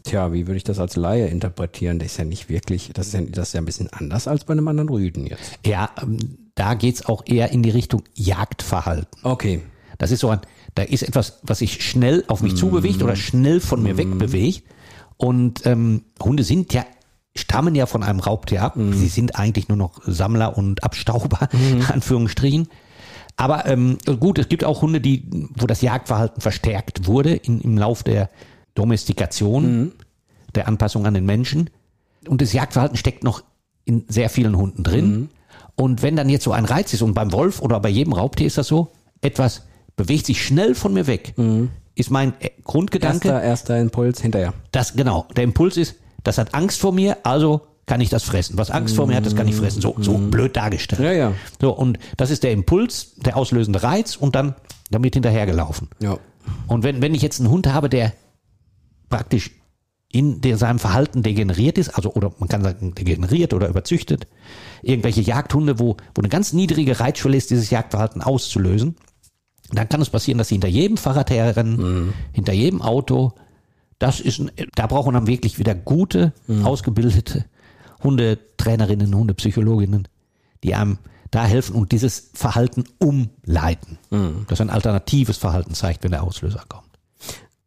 Tja, 0.04 0.32
wie 0.32 0.46
würde 0.46 0.56
ich 0.58 0.64
das 0.64 0.78
als 0.78 0.94
Laie 0.94 1.26
interpretieren? 1.26 1.98
Das 1.98 2.12
ist 2.12 2.18
ja 2.18 2.24
nicht 2.24 2.48
wirklich, 2.48 2.92
das 2.94 3.08
ist 3.08 3.14
ja, 3.14 3.20
das 3.22 3.48
ist 3.48 3.54
ja 3.54 3.60
ein 3.60 3.64
bisschen 3.64 3.92
anders 3.92 4.28
als 4.28 4.44
bei 4.44 4.52
einem 4.52 4.68
anderen 4.68 4.88
Rüden 4.88 5.26
jetzt. 5.26 5.58
Ja, 5.66 5.90
ähm, 6.00 6.18
da 6.54 6.74
geht's 6.74 7.04
auch 7.04 7.22
eher 7.26 7.50
in 7.50 7.64
die 7.64 7.70
Richtung 7.70 8.04
Jagdverhalten. 8.14 9.08
Okay. 9.24 9.60
Das 9.98 10.12
ist 10.12 10.20
so 10.20 10.28
ein, 10.30 10.40
da 10.76 10.84
ist 10.84 11.02
etwas, 11.02 11.40
was 11.42 11.58
sich 11.58 11.84
schnell 11.84 12.24
auf 12.28 12.42
mich 12.42 12.54
zubewegt 12.54 13.02
oder 13.02 13.16
schnell 13.16 13.60
von 13.60 13.82
mir 13.82 13.96
wegbewegt. 13.96 14.62
Und 15.16 15.66
ähm, 15.66 16.04
Hunde 16.22 16.44
sind 16.44 16.72
ja, 16.72 16.86
stammen 17.34 17.74
ja 17.74 17.86
von 17.86 18.02
einem 18.02 18.20
Raubtier 18.20 18.62
ab. 18.62 18.74
Sie 18.76 19.08
sind 19.08 19.36
eigentlich 19.36 19.68
nur 19.68 19.76
noch 19.76 20.00
Sammler 20.06 20.56
und 20.56 20.84
Abstauber, 20.84 21.49
in 21.52 21.84
Anführungsstrichen. 21.88 22.68
Aber 23.36 23.66
ähm, 23.66 23.99
gut, 24.19 24.38
es 24.38 24.49
gibt 24.49 24.64
auch 24.64 24.82
Hunde, 24.82 25.00
die, 25.00 25.25
wo 25.56 25.66
das 25.66 25.80
Jagdverhalten 25.80 26.40
verstärkt 26.40 27.06
wurde 27.06 27.34
in, 27.34 27.60
im 27.60 27.78
Lauf 27.78 28.02
der 28.02 28.28
Domestikation, 28.75 29.93
der 30.54 30.69
Anpassung 30.69 31.06
an 31.06 31.14
den 31.14 31.25
Menschen. 31.25 31.71
Und 32.28 32.43
das 32.43 32.52
Jagdverhalten 32.52 32.97
steckt 32.97 33.25
noch 33.25 33.43
in 33.84 34.04
sehr 34.08 34.28
vielen 34.28 34.56
Hunden 34.56 34.82
drin. 34.82 35.30
Und 35.75 36.02
wenn 36.02 36.16
dann 36.16 36.28
jetzt 36.28 36.45
so 36.45 36.52
ein 36.52 36.66
Reiz 36.66 36.93
ist, 36.93 37.02
und 37.02 37.14
beim 37.14 37.32
Wolf 37.32 37.62
oder 37.62 37.80
bei 37.80 37.88
jedem 37.88 38.12
Raubtier 38.12 38.47
ist 38.47 38.58
das 38.58 38.66
so, 38.66 38.93
etwas 39.23 39.62
bewegt 39.97 40.26
sich 40.26 40.45
schnell 40.45 40.75
von 40.75 40.93
mir 40.93 41.06
weg, 41.06 41.34
ist 41.95 42.10
mein 42.10 42.34
äh, 42.40 42.50
Grundgedanke, 42.64 43.28
Erster, 43.28 43.43
erster 43.43 43.80
Impuls 43.80 44.21
hinterher. 44.21 44.54
das, 44.73 44.95
genau, 44.95 45.26
der 45.36 45.45
Impuls 45.45 45.76
ist, 45.76 45.97
das 46.23 46.38
hat 46.38 46.54
Angst 46.54 46.80
vor 46.80 46.93
mir, 46.93 47.19
also 47.23 47.62
kann 47.90 48.00
ich 48.00 48.08
das 48.08 48.22
fressen. 48.22 48.56
Was 48.56 48.70
Angst 48.70 48.94
vor 48.94 49.08
mir 49.08 49.16
hat, 49.16 49.26
das 49.26 49.34
kann 49.34 49.48
ich 49.48 49.56
fressen. 49.56 49.82
So, 49.82 49.96
so 49.98 50.16
blöd 50.16 50.56
dargestellt. 50.56 51.02
Ja, 51.02 51.10
ja. 51.10 51.32
So, 51.60 51.72
und 51.72 51.98
das 52.16 52.30
ist 52.30 52.44
der 52.44 52.52
Impuls, 52.52 53.16
der 53.16 53.36
auslösende 53.36 53.82
Reiz 53.82 54.14
und 54.14 54.36
dann 54.36 54.54
damit 54.92 55.14
hinterhergelaufen. 55.14 55.88
Ja. 55.98 56.16
Und 56.68 56.84
wenn, 56.84 57.02
wenn 57.02 57.16
ich 57.16 57.22
jetzt 57.22 57.40
einen 57.40 57.50
Hund 57.50 57.66
habe, 57.66 57.88
der 57.88 58.12
praktisch 59.08 59.50
in 60.12 60.40
der, 60.40 60.56
seinem 60.56 60.78
Verhalten 60.78 61.24
degeneriert 61.24 61.78
ist, 61.78 61.88
also 61.88 62.14
oder 62.14 62.30
man 62.38 62.48
kann 62.48 62.62
sagen 62.62 62.94
degeneriert 62.94 63.54
oder 63.54 63.66
überzüchtet, 63.66 64.28
irgendwelche 64.82 65.22
Jagdhunde, 65.22 65.80
wo, 65.80 65.96
wo 66.14 66.20
eine 66.20 66.28
ganz 66.28 66.52
niedrige 66.52 67.00
Reitschwelle 67.00 67.36
ist, 67.36 67.50
dieses 67.50 67.70
Jagdverhalten 67.70 68.22
auszulösen, 68.22 68.94
dann 69.72 69.88
kann 69.88 70.00
es 70.00 70.10
passieren, 70.10 70.38
dass 70.38 70.46
sie 70.46 70.54
hinter 70.54 70.68
jedem 70.68 70.96
Fahrrad 70.96 71.28
herrennen, 71.30 72.14
hinter 72.30 72.52
jedem 72.52 72.82
Auto. 72.82 73.32
Das 73.98 74.20
ist, 74.20 74.38
ein, 74.38 74.52
da 74.76 74.86
braucht 74.86 75.06
man 75.06 75.14
dann 75.14 75.26
wirklich 75.26 75.58
wieder 75.58 75.74
gute, 75.74 76.32
ausgebildete 76.62 77.46
Hundetrainerinnen, 78.02 79.15
Hundepsychologinnen, 79.15 80.08
die 80.65 80.75
einem 80.75 80.99
da 81.30 81.45
helfen 81.45 81.76
und 81.76 81.93
dieses 81.93 82.30
Verhalten 82.34 82.84
umleiten. 82.99 83.99
Das 84.49 84.60
ein 84.60 84.71
alternatives 84.71 85.36
Verhalten 85.36 85.75
zeigt, 85.75 86.02
wenn 86.02 86.10
der 86.10 86.23
Auslöser 86.25 86.65
kommt. 86.69 86.89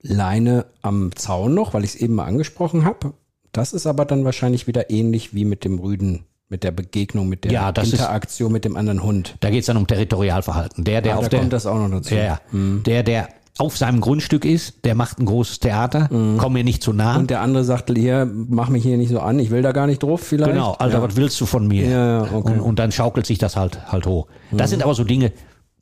Leine 0.01 0.65
am 0.81 1.15
Zaun 1.15 1.53
noch, 1.53 1.73
weil 1.73 1.83
ich 1.85 1.91
es 1.91 1.95
eben 1.95 2.15
mal 2.15 2.25
angesprochen 2.25 2.83
habe. 2.83 3.13
Das 3.53 3.71
ist 3.71 3.87
aber 3.87 4.03
dann 4.05 4.25
wahrscheinlich 4.25 4.67
wieder 4.67 4.89
ähnlich 4.89 5.33
wie 5.33 5.45
mit 5.45 5.63
dem 5.63 5.79
Rüden, 5.79 6.25
mit 6.49 6.63
der 6.63 6.71
Begegnung, 6.71 7.29
mit 7.29 7.45
der 7.45 7.51
Ja, 7.53 7.71
das 7.71 7.87
ist- 7.87 7.93
Interaktion 7.93 8.51
mit 8.51 8.65
dem 8.65 8.75
anderen 8.75 9.01
Hund. 9.01 9.35
Da 9.39 9.49
geht 9.49 9.61
es 9.61 9.67
dann 9.67 9.77
um 9.77 9.87
Territorialverhalten. 9.87 10.83
Der, 10.83 11.01
der 11.01 11.15
Ah, 11.15 11.19
auf 11.19 11.29
der, 11.29 11.39
kommt 11.39 11.53
das 11.53 11.65
auch 11.65 11.77
noch 11.77 11.89
dazu. 11.89 12.15
Ja, 12.15 12.23
ja. 12.23 12.41
Der, 12.51 13.03
der 13.03 13.29
auf 13.57 13.77
seinem 13.77 14.01
Grundstück 14.01 14.45
ist, 14.45 14.83
der 14.83 14.95
macht 14.95 15.19
ein 15.19 15.25
großes 15.25 15.59
Theater, 15.59 16.07
komm 16.09 16.53
mir 16.53 16.63
nicht 16.63 16.81
zu 16.81 16.91
nah. 16.91 17.17
Und 17.17 17.29
der 17.29 17.41
andere 17.41 17.63
sagt, 17.63 17.91
hier, 17.95 18.27
mach 18.31 18.69
mich 18.69 18.83
hier 18.83 18.97
nicht 18.97 19.09
so 19.09 19.19
an, 19.19 19.37
ich 19.37 19.51
will 19.51 19.61
da 19.61 19.71
gar 19.71 19.85
nicht 19.85 20.01
drauf 20.01 20.21
vielleicht. 20.21 20.51
Genau, 20.51 20.71
Alter, 20.73 20.97
ja. 20.97 21.03
was 21.03 21.15
willst 21.15 21.39
du 21.39 21.45
von 21.45 21.67
mir? 21.67 21.87
Ja, 21.87 22.25
ja, 22.25 22.33
okay. 22.33 22.53
Mhm. 22.53 22.59
und, 22.59 22.61
und 22.61 22.79
dann 22.79 22.91
schaukelt 22.91 23.25
sich 23.25 23.37
das 23.37 23.55
halt 23.55 23.91
halt 23.91 24.07
hoch. 24.07 24.27
Das 24.51 24.71
sind 24.71 24.81
aber 24.83 24.95
so 24.95 25.03
Dinge, 25.03 25.31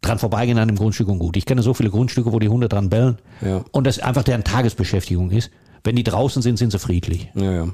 dran 0.02 0.20
vorbeigehen 0.20 0.58
an 0.58 0.68
dem 0.68 0.78
Grundstück 0.78 1.08
und 1.08 1.20
gut. 1.20 1.38
Ich 1.38 1.46
kenne 1.46 1.62
so 1.62 1.74
viele 1.74 1.90
Grundstücke, 1.92 2.34
wo 2.34 2.40
die 2.40 2.50
Hunde 2.50 2.68
dran 2.68 2.90
bellen 2.90 3.20
Ja. 3.42 3.64
und 3.72 3.88
das 3.88 4.00
einfach 4.00 4.24
deren 4.24 4.44
Tagesbeschäftigung 4.44 5.32
ist. 5.32 5.52
Wenn 5.84 5.96
die 5.96 6.04
draußen 6.04 6.42
sind, 6.42 6.58
sind 6.58 6.72
sie 6.72 6.80
friedlich. 6.80 7.32
Ja, 7.36 7.52
ja. 7.52 7.68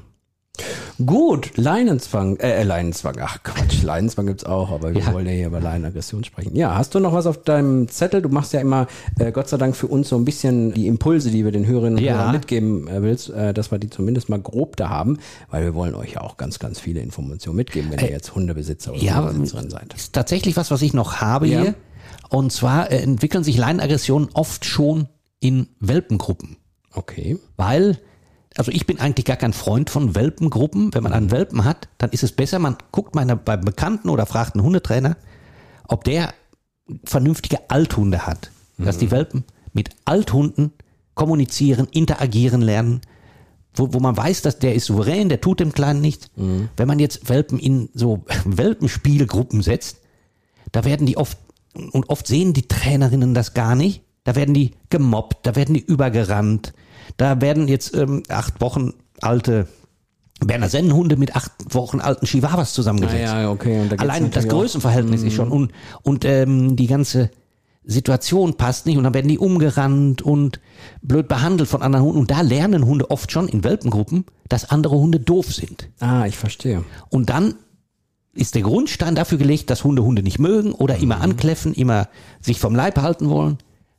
Gut, 1.06 1.56
Leinenzwang, 1.56 2.38
äh, 2.38 2.64
Leinenzwang, 2.64 3.16
ach 3.20 3.40
Quatsch, 3.44 3.82
Leinenzwang 3.84 4.26
gibt's 4.26 4.42
auch, 4.44 4.70
aber 4.72 4.92
wir 4.94 5.00
Ja. 5.02 5.12
wollen 5.12 5.26
ja 5.26 5.32
hier 5.32 5.46
über 5.46 5.60
Leinenaggression 5.60 6.24
sprechen. 6.24 6.56
Ja, 6.56 6.74
hast 6.74 6.92
du 6.94 6.98
noch 6.98 7.12
was 7.12 7.26
auf 7.26 7.40
deinem 7.44 7.86
Zettel? 7.88 8.20
Du 8.20 8.28
machst 8.28 8.52
ja 8.52 8.60
immer, 8.60 8.88
äh, 9.20 9.30
Gott 9.30 9.48
sei 9.48 9.58
Dank 9.58 9.76
für 9.76 9.86
uns 9.86 10.08
so 10.08 10.16
ein 10.16 10.24
bisschen 10.24 10.72
die 10.74 10.88
Impulse, 10.88 11.30
die 11.30 11.44
wir 11.44 11.52
den 11.52 11.66
Hörerinnen 11.66 11.98
und 11.98 12.04
Ja. 12.04 12.14
Hörern 12.14 12.32
mitgeben 12.32 12.88
äh, 12.88 13.00
willst, 13.02 13.30
äh, 13.30 13.54
dass 13.54 13.70
wir 13.70 13.78
die 13.78 13.90
zumindest 13.90 14.28
mal 14.28 14.40
grob 14.40 14.74
da 14.76 14.88
haben, 14.88 15.18
weil 15.50 15.62
wir 15.64 15.74
wollen 15.74 15.94
euch 15.94 16.14
ja 16.14 16.20
auch 16.22 16.36
ganz, 16.36 16.58
ganz 16.58 16.80
viele 16.80 16.98
Informationen 17.00 17.56
mitgeben, 17.56 17.92
wenn 17.92 18.00
ihr 18.00 18.10
jetzt 18.10 18.34
Hundebesitzer 18.34 18.90
oder 18.92 19.00
Äh, 19.00 19.04
Ja, 19.04 19.18
Hundebesitzerin 19.22 19.70
seid. 19.70 19.94
ist 19.94 20.12
tatsächlich 20.14 20.56
was, 20.56 20.72
was 20.72 20.82
ich 20.82 20.94
noch 20.94 21.18
habe 21.20 21.46
Ja. 21.46 21.60
hier. 21.60 21.74
Und 22.28 22.52
zwar 22.52 22.90
äh, 22.90 22.98
entwickeln 22.98 23.44
sich 23.44 23.56
Leinenaggressionen 23.56 24.30
oft 24.34 24.64
schon 24.64 25.06
in 25.38 25.68
Welpengruppen. 25.78 26.56
Okay. 26.92 27.38
Weil, 27.56 27.98
also 28.58 28.72
ich 28.72 28.86
bin 28.86 28.98
eigentlich 28.98 29.24
gar 29.24 29.36
kein 29.36 29.52
Freund 29.52 29.88
von 29.88 30.16
Welpengruppen. 30.16 30.92
Wenn 30.92 31.04
man 31.04 31.12
einen 31.12 31.30
Welpen 31.30 31.64
hat, 31.64 31.88
dann 31.96 32.10
ist 32.10 32.24
es 32.24 32.32
besser, 32.32 32.58
man 32.58 32.76
guckt 32.90 33.14
mal 33.14 33.24
beim 33.24 33.60
Bekannten 33.60 34.08
oder 34.08 34.26
fragt 34.26 34.54
einen 34.54 34.64
Hundetrainer, 34.64 35.16
ob 35.86 36.02
der 36.02 36.34
vernünftige 37.04 37.70
Althunde 37.70 38.26
hat. 38.26 38.50
Dass 38.78 38.98
die 38.98 39.10
Welpen 39.12 39.44
mit 39.72 39.90
Althunden 40.04 40.72
kommunizieren, 41.14 41.86
interagieren 41.90 42.60
lernen, 42.60 43.00
wo, 43.74 43.92
wo 43.92 44.00
man 44.00 44.16
weiß, 44.16 44.42
dass 44.42 44.58
der 44.58 44.74
ist 44.74 44.86
souverän, 44.86 45.28
der 45.28 45.40
tut 45.40 45.60
dem 45.60 45.72
Kleinen 45.72 46.00
nichts. 46.00 46.28
Wenn 46.76 46.88
man 46.88 46.98
jetzt 46.98 47.28
Welpen 47.28 47.60
in 47.60 47.88
so 47.94 48.24
Welpenspielgruppen 48.44 49.62
setzt, 49.62 49.98
da 50.72 50.84
werden 50.84 51.06
die 51.06 51.16
oft, 51.16 51.38
und 51.92 52.08
oft 52.08 52.26
sehen 52.26 52.54
die 52.54 52.66
Trainerinnen 52.66 53.34
das 53.34 53.54
gar 53.54 53.76
nicht, 53.76 54.02
da 54.24 54.34
werden 54.34 54.54
die 54.54 54.72
gemobbt, 54.90 55.46
da 55.46 55.54
werden 55.54 55.74
die 55.74 55.84
übergerannt, 55.84 56.72
da 57.16 57.40
werden 57.40 57.68
jetzt 57.68 57.94
ähm, 57.96 58.22
acht 58.28 58.60
Wochen 58.60 58.92
alte 59.20 59.66
Berner 60.44 60.68
Sennenhunde 60.68 61.16
mit 61.16 61.34
acht 61.34 61.50
Wochen 61.70 62.00
alten 62.00 62.26
Chihuahuas 62.26 62.72
zusammengesetzt. 62.72 63.32
Ah, 63.32 63.42
ja, 63.42 63.50
okay. 63.50 63.80
Und 63.80 63.90
da 63.92 63.96
Allein 63.96 64.24
das 64.24 64.34
natürlich 64.34 64.52
auch- 64.52 64.58
Größenverhältnis 64.60 65.22
ist 65.24 65.34
schon 65.34 65.50
und, 65.50 65.72
und 66.02 66.24
ähm, 66.24 66.76
die 66.76 66.86
ganze 66.86 67.30
Situation 67.82 68.54
passt 68.54 68.86
nicht 68.86 68.98
und 68.98 69.04
dann 69.04 69.14
werden 69.14 69.28
die 69.28 69.38
umgerannt 69.38 70.20
und 70.22 70.60
blöd 71.02 71.26
behandelt 71.26 71.68
von 71.70 71.82
anderen 71.82 72.04
Hunden 72.04 72.18
und 72.20 72.30
da 72.30 72.42
lernen 72.42 72.84
Hunde 72.84 73.10
oft 73.10 73.32
schon 73.32 73.48
in 73.48 73.64
Welpengruppen, 73.64 74.26
dass 74.48 74.70
andere 74.70 74.96
Hunde 74.96 75.18
doof 75.18 75.52
sind. 75.54 75.88
Ah, 75.98 76.26
ich 76.26 76.36
verstehe. 76.36 76.84
Und 77.08 77.30
dann 77.30 77.54
ist 78.34 78.54
der 78.54 78.62
Grundstein 78.62 79.14
dafür 79.14 79.38
gelegt, 79.38 79.70
dass 79.70 79.82
Hunde 79.84 80.04
Hunde 80.04 80.22
nicht 80.22 80.38
mögen 80.38 80.72
oder 80.72 80.98
immer 80.98 81.20
ankläffen, 81.20 81.72
immer 81.74 82.08
sich 82.40 82.60
vom 82.60 82.76
Leib 82.76 82.98
halten 82.98 83.30
wollen. 83.30 83.58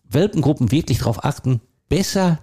Welpengruppen 0.10 0.72
wirklich 0.72 1.00
darauf 1.00 1.26
achten, 1.26 1.60
besser 1.90 2.40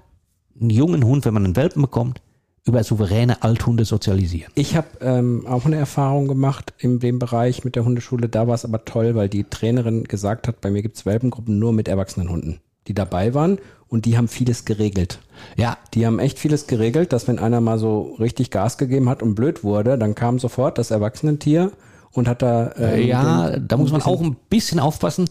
einen 0.61 0.71
jungen 0.71 1.05
Hund, 1.05 1.25
wenn 1.25 1.35
man 1.35 1.45
einen 1.45 1.57
Welpen 1.57 1.83
bekommt, 1.83 2.21
über 2.64 2.83
souveräne 2.83 3.42
Althunde 3.42 3.85
sozialisieren. 3.85 4.53
Ich 4.57 4.77
habe 4.77 4.88
ähm, 5.01 5.47
auch 5.47 5.66
eine 5.66 5.77
Erfahrung 5.77 6.27
gemacht 6.27 6.75
in 6.79 6.99
dem 6.99 7.19
Bereich 7.19 7.64
mit 7.64 7.77
der 7.77 7.85
Hundeschule. 7.85 8.29
Da 8.29 8.49
war 8.49 8.55
es 8.55 8.64
aber 8.64 8.85
toll, 8.85 9.14
weil 9.14 9.29
die 9.29 9.45
Trainerin 9.45 10.05
gesagt 10.05 10.49
hat, 10.49 10.61
bei 10.61 10.71
mir 10.71 10.83
gibt's 10.83 11.07
Welpengruppen 11.07 11.59
nur 11.59 11.73
mit 11.73 11.87
erwachsenen 11.87 12.29
Hunden, 12.29 12.61
die 12.88 12.95
dabei 12.95 13.35
waren 13.35 13.59
und 13.88 14.05
die 14.05 14.16
haben 14.16 14.27
vieles 14.27 14.64
geregelt. 14.64 15.21
Ja, 15.57 15.79
Die 15.95 16.07
haben 16.07 16.19
echt 16.19 16.38
vieles 16.40 16.66
geregelt, 16.66 17.12
dass 17.12 17.29
wenn 17.29 17.38
einer 17.38 17.61
mal 17.61 17.79
so 17.79 18.16
richtig 18.19 18.51
Gas 18.51 18.79
gegeben 18.79 19.09
hat 19.09 19.23
und 19.23 19.37
blöd 19.37 19.62
wurde, 19.62 19.97
dann 19.97 20.16
kam 20.16 20.40
sofort 20.40 20.77
das 20.79 20.90
Erwachsenentier 20.90 21.71
und 22.11 22.27
hat 22.27 22.42
da 22.42 22.73
ähm, 22.79 23.07
ja, 23.07 23.59
da 23.59 23.77
muss 23.77 23.92
man 23.92 24.03
auch 24.03 24.21
ein 24.23 24.37
bisschen 24.49 24.81
aufpassen. 24.81 25.29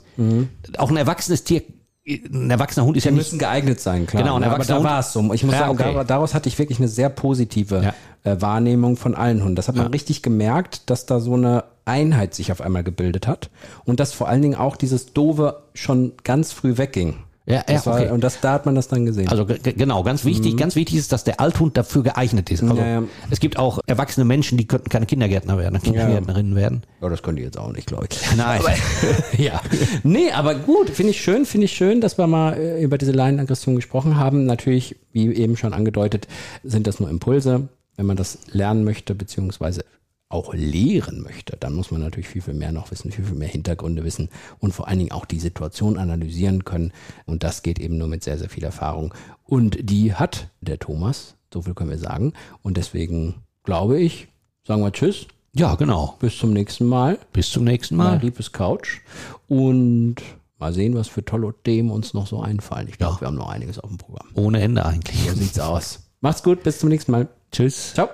Auch 0.78 0.90
ein 0.90 0.98
erwachsenes 0.98 1.44
Tier, 1.44 1.64
ein 2.08 2.52
erwachsener 2.52 2.86
Hund 2.86 2.98
ist 2.98 3.04
ja 3.06 3.12
Die 3.12 3.18
nicht 3.18 3.26
müssen 3.28 3.40
geeignet 3.40 3.80
sein, 3.80 4.06
klar. 4.06 4.22
Genau, 4.22 4.36
ein 4.36 4.44
aber 4.44 4.54
erwachsener 4.54 4.76
da 4.76 4.80
Hund- 4.84 4.90
war 4.92 5.00
es 5.00 5.12
so. 5.14 5.34
Ich 5.34 5.44
muss 5.44 5.54
Ja, 5.54 5.60
sagen, 5.60 5.72
okay. 5.72 5.94
da- 5.94 6.04
daraus 6.04 6.34
hatte 6.34 6.50
ich 6.50 6.60
wirklich 6.60 6.78
eine 6.80 6.88
sehr 6.88 7.10
positive 7.10 7.94
Ja. 8.24 8.32
äh, 8.32 8.42
Wahrnehmung 8.42 8.96
von 8.96 9.16
allen 9.16 9.42
Hunden. 9.42 9.56
Das 9.56 9.68
hat 9.68 9.76
man 9.76 9.88
richtig 9.88 10.22
gemerkt, 10.22 10.90
dass 10.90 11.06
da 11.08 11.20
so 11.20 11.34
eine 11.34 11.64
Einheit 11.86 12.34
sich 12.36 12.52
auf 12.52 12.62
einmal 12.62 12.84
gebildet 12.84 13.28
hat 13.28 13.50
und 13.86 14.00
dass 14.00 14.14
vor 14.14 14.28
allen 14.28 14.42
Dingen 14.42 14.56
auch 14.56 14.76
dieses 14.76 15.14
Dove 15.14 15.62
schon 15.74 16.14
ganz 16.24 16.52
früh 16.52 16.78
wegging. 16.78 17.18
Ja, 17.48 17.64
ja, 17.70 17.86
war, 17.86 17.94
okay. 17.96 18.10
Und 18.12 18.24
das, 18.24 18.40
da 18.42 18.54
hat 18.54 18.66
man 18.66 18.74
das 18.74 18.88
dann 18.88 19.06
gesehen. 19.06 19.28
Also 19.30 19.46
ge- 19.46 19.60
ge- 19.60 19.74
genau, 19.74 20.02
ganz 20.02 20.26
wichtig, 20.26 20.58
ganz 20.58 20.76
wichtig 20.76 20.98
ist, 20.98 21.12
dass 21.12 21.24
der 21.24 21.40
Althund 21.40 21.78
dafür 21.78 22.02
geeignet 22.02 22.50
ist. 22.50 22.64
Also 22.64 22.74
Mhm. 22.74 22.80
Ja, 22.80 22.88
ja. 22.88 23.04
es 23.30 23.40
gibt 23.40 23.60
auch 23.60 23.80
erwachsene 23.86 24.26
Menschen, 24.26 24.58
die 24.58 24.66
könnten 24.68 24.90
keine 24.90 25.06
Kindergärtner 25.06 25.58
werden, 25.60 25.80
Kindergärtnerinnen 25.82 26.56
werden. 26.56 26.82
ja, 27.02 27.10
das 27.10 27.22
könnt 27.22 27.38
ihr 27.38 27.46
jetzt 27.46 27.60
auch 27.60 27.72
nicht, 27.72 27.86
glaube 27.86 28.08
ich. 28.10 28.18
Nein. 28.36 28.62
ja. 29.38 29.62
Nee, 30.04 30.32
aber 30.32 30.56
gut, 30.56 30.90
finde 30.90 31.12
ich 31.12 31.22
schön, 31.22 31.46
finde 31.46 31.66
ich 31.66 31.74
schön, 31.74 32.02
dass 32.02 32.18
wir 32.18 32.26
mal 32.26 32.54
äh, 32.58 32.82
über 32.84 32.98
diese 32.98 33.12
Leinenaggression 33.12 33.76
gesprochen 33.76 34.18
haben. 34.18 34.46
Natürlich, 34.46 34.96
wie 35.12 35.28
eben 35.34 35.56
schon 35.56 35.74
angedeutet, 35.74 36.28
sind 36.64 36.88
das 36.88 37.00
nur 37.00 37.10
Impulse. 37.12 37.68
Wenn 37.96 38.08
man 38.08 38.18
das 38.18 38.40
lernen 38.52 38.84
möchte, 38.84 39.14
beziehungsweise 39.16 39.86
auch 40.30 40.54
lehren 40.54 41.22
möchte, 41.22 41.56
dann 41.60 41.74
muss 41.74 41.92
man 41.92 42.02
natürlich 42.02 42.28
viel, 42.28 42.42
viel 42.42 42.56
mehr 42.56 42.72
noch 42.72 42.90
wissen, 42.92 43.12
viel, 43.12 43.26
viel 43.26 43.36
mehr 43.36 43.48
Hintergründe 43.48 44.04
wissen 44.04 44.30
und 44.60 44.74
vor 44.74 44.88
allen 44.88 44.98
Dingen 45.00 45.12
auch 45.12 45.26
die 45.26 45.40
Situation 45.40 45.98
analysieren 45.98 46.66
können. 46.66 46.92
Und 47.26 47.44
das 47.44 47.62
geht 47.62 47.80
eben 47.80 47.98
nur 47.98 48.08
mit 48.08 48.24
sehr, 48.24 48.38
sehr 48.38 48.50
viel 48.50 48.64
Erfahrung. 48.64 49.14
Und 49.44 49.78
die 49.90 50.14
hat 50.14 50.50
der 50.62 50.80
Thomas, 50.80 51.36
so 51.54 51.62
viel 51.62 51.74
können 51.76 51.92
wir 51.92 52.00
sagen. 52.00 52.34
Und 52.64 52.78
deswegen 52.78 53.36
glaube 53.64 54.00
ich, 54.00 54.28
sagen 54.66 54.82
wir 54.82 54.92
Tschüss, 54.92 55.28
Ja, 55.54 55.76
genau. 55.76 56.16
bis 56.20 56.38
zum 56.38 56.54
nächsten 56.54 56.86
Mal 56.86 57.20
Bis 57.32 57.52
zum 57.52 57.64
nächsten 57.64 57.96
mal 57.96 58.16
Mal. 58.16 58.18
Riepes 58.18 58.52
Couch 58.52 59.02
und 59.48 60.16
mal 60.58 60.74
sehen, 60.74 60.96
was 60.96 61.08
für 61.08 61.24
tolle 61.24 61.54
Themen 61.64 61.92
uns 61.92 62.14
noch 62.16 62.26
so 62.26 62.42
einfallen. 62.42 62.88
Ich 62.90 62.98
glaube, 62.98 63.22
wir 63.22 63.28
haben 63.28 63.36
noch 63.36 63.50
einiges 63.50 63.78
auf 63.80 63.90
dem 63.90 64.00
Programm. 64.00 64.28
Ohne 64.34 64.60
Ende 64.62 64.84
eigentlich. 64.86 65.30
So 65.30 65.36
sieht's 65.36 65.60
aus. 65.60 66.00
Macht's 66.22 66.42
gut, 66.42 66.64
bis 66.64 66.80
zum 66.80 66.90
nächsten 66.90 67.12
Mal. 67.12 67.28
Tschüss. 67.52 67.94
Ciao. 67.94 68.10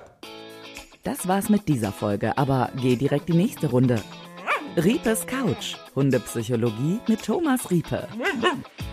Das 1.02 1.26
war's 1.26 1.48
mit 1.48 1.68
dieser 1.68 1.90
Folge, 1.90 2.38
aber 2.38 2.70
geh 2.76 2.94
direkt 2.94 3.28
die 3.28 3.34
nächste 3.34 3.70
Runde. 3.70 4.00
Riepes 4.76 5.26
Couch, 5.26 5.74
Hundepsychologie 5.96 7.00
mit 7.08 7.24
Thomas 7.24 7.68
Riepe. 7.70 8.06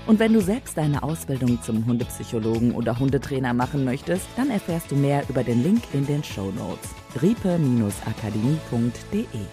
Und 0.08 0.20
wenn 0.20 0.34
du 0.34 0.42
selbst 0.42 0.76
deine 0.76 1.04
Ausbildung 1.04 1.62
zum 1.62 1.86
Hundepsychologen 1.86 2.74
oder 2.74 2.98
Hundetrainer 2.98 3.54
machen 3.54 3.86
möchtest, 3.86 4.26
dann 4.36 4.50
erfährst 4.50 4.90
du 4.92 4.96
mehr 4.96 5.24
über 5.30 5.44
den 5.44 5.62
Link 5.64 5.84
in 5.94 6.08
den 6.08 6.24
Show 6.24 6.52
Notes. 6.52 6.90
riepe-akademie.de 7.22 9.46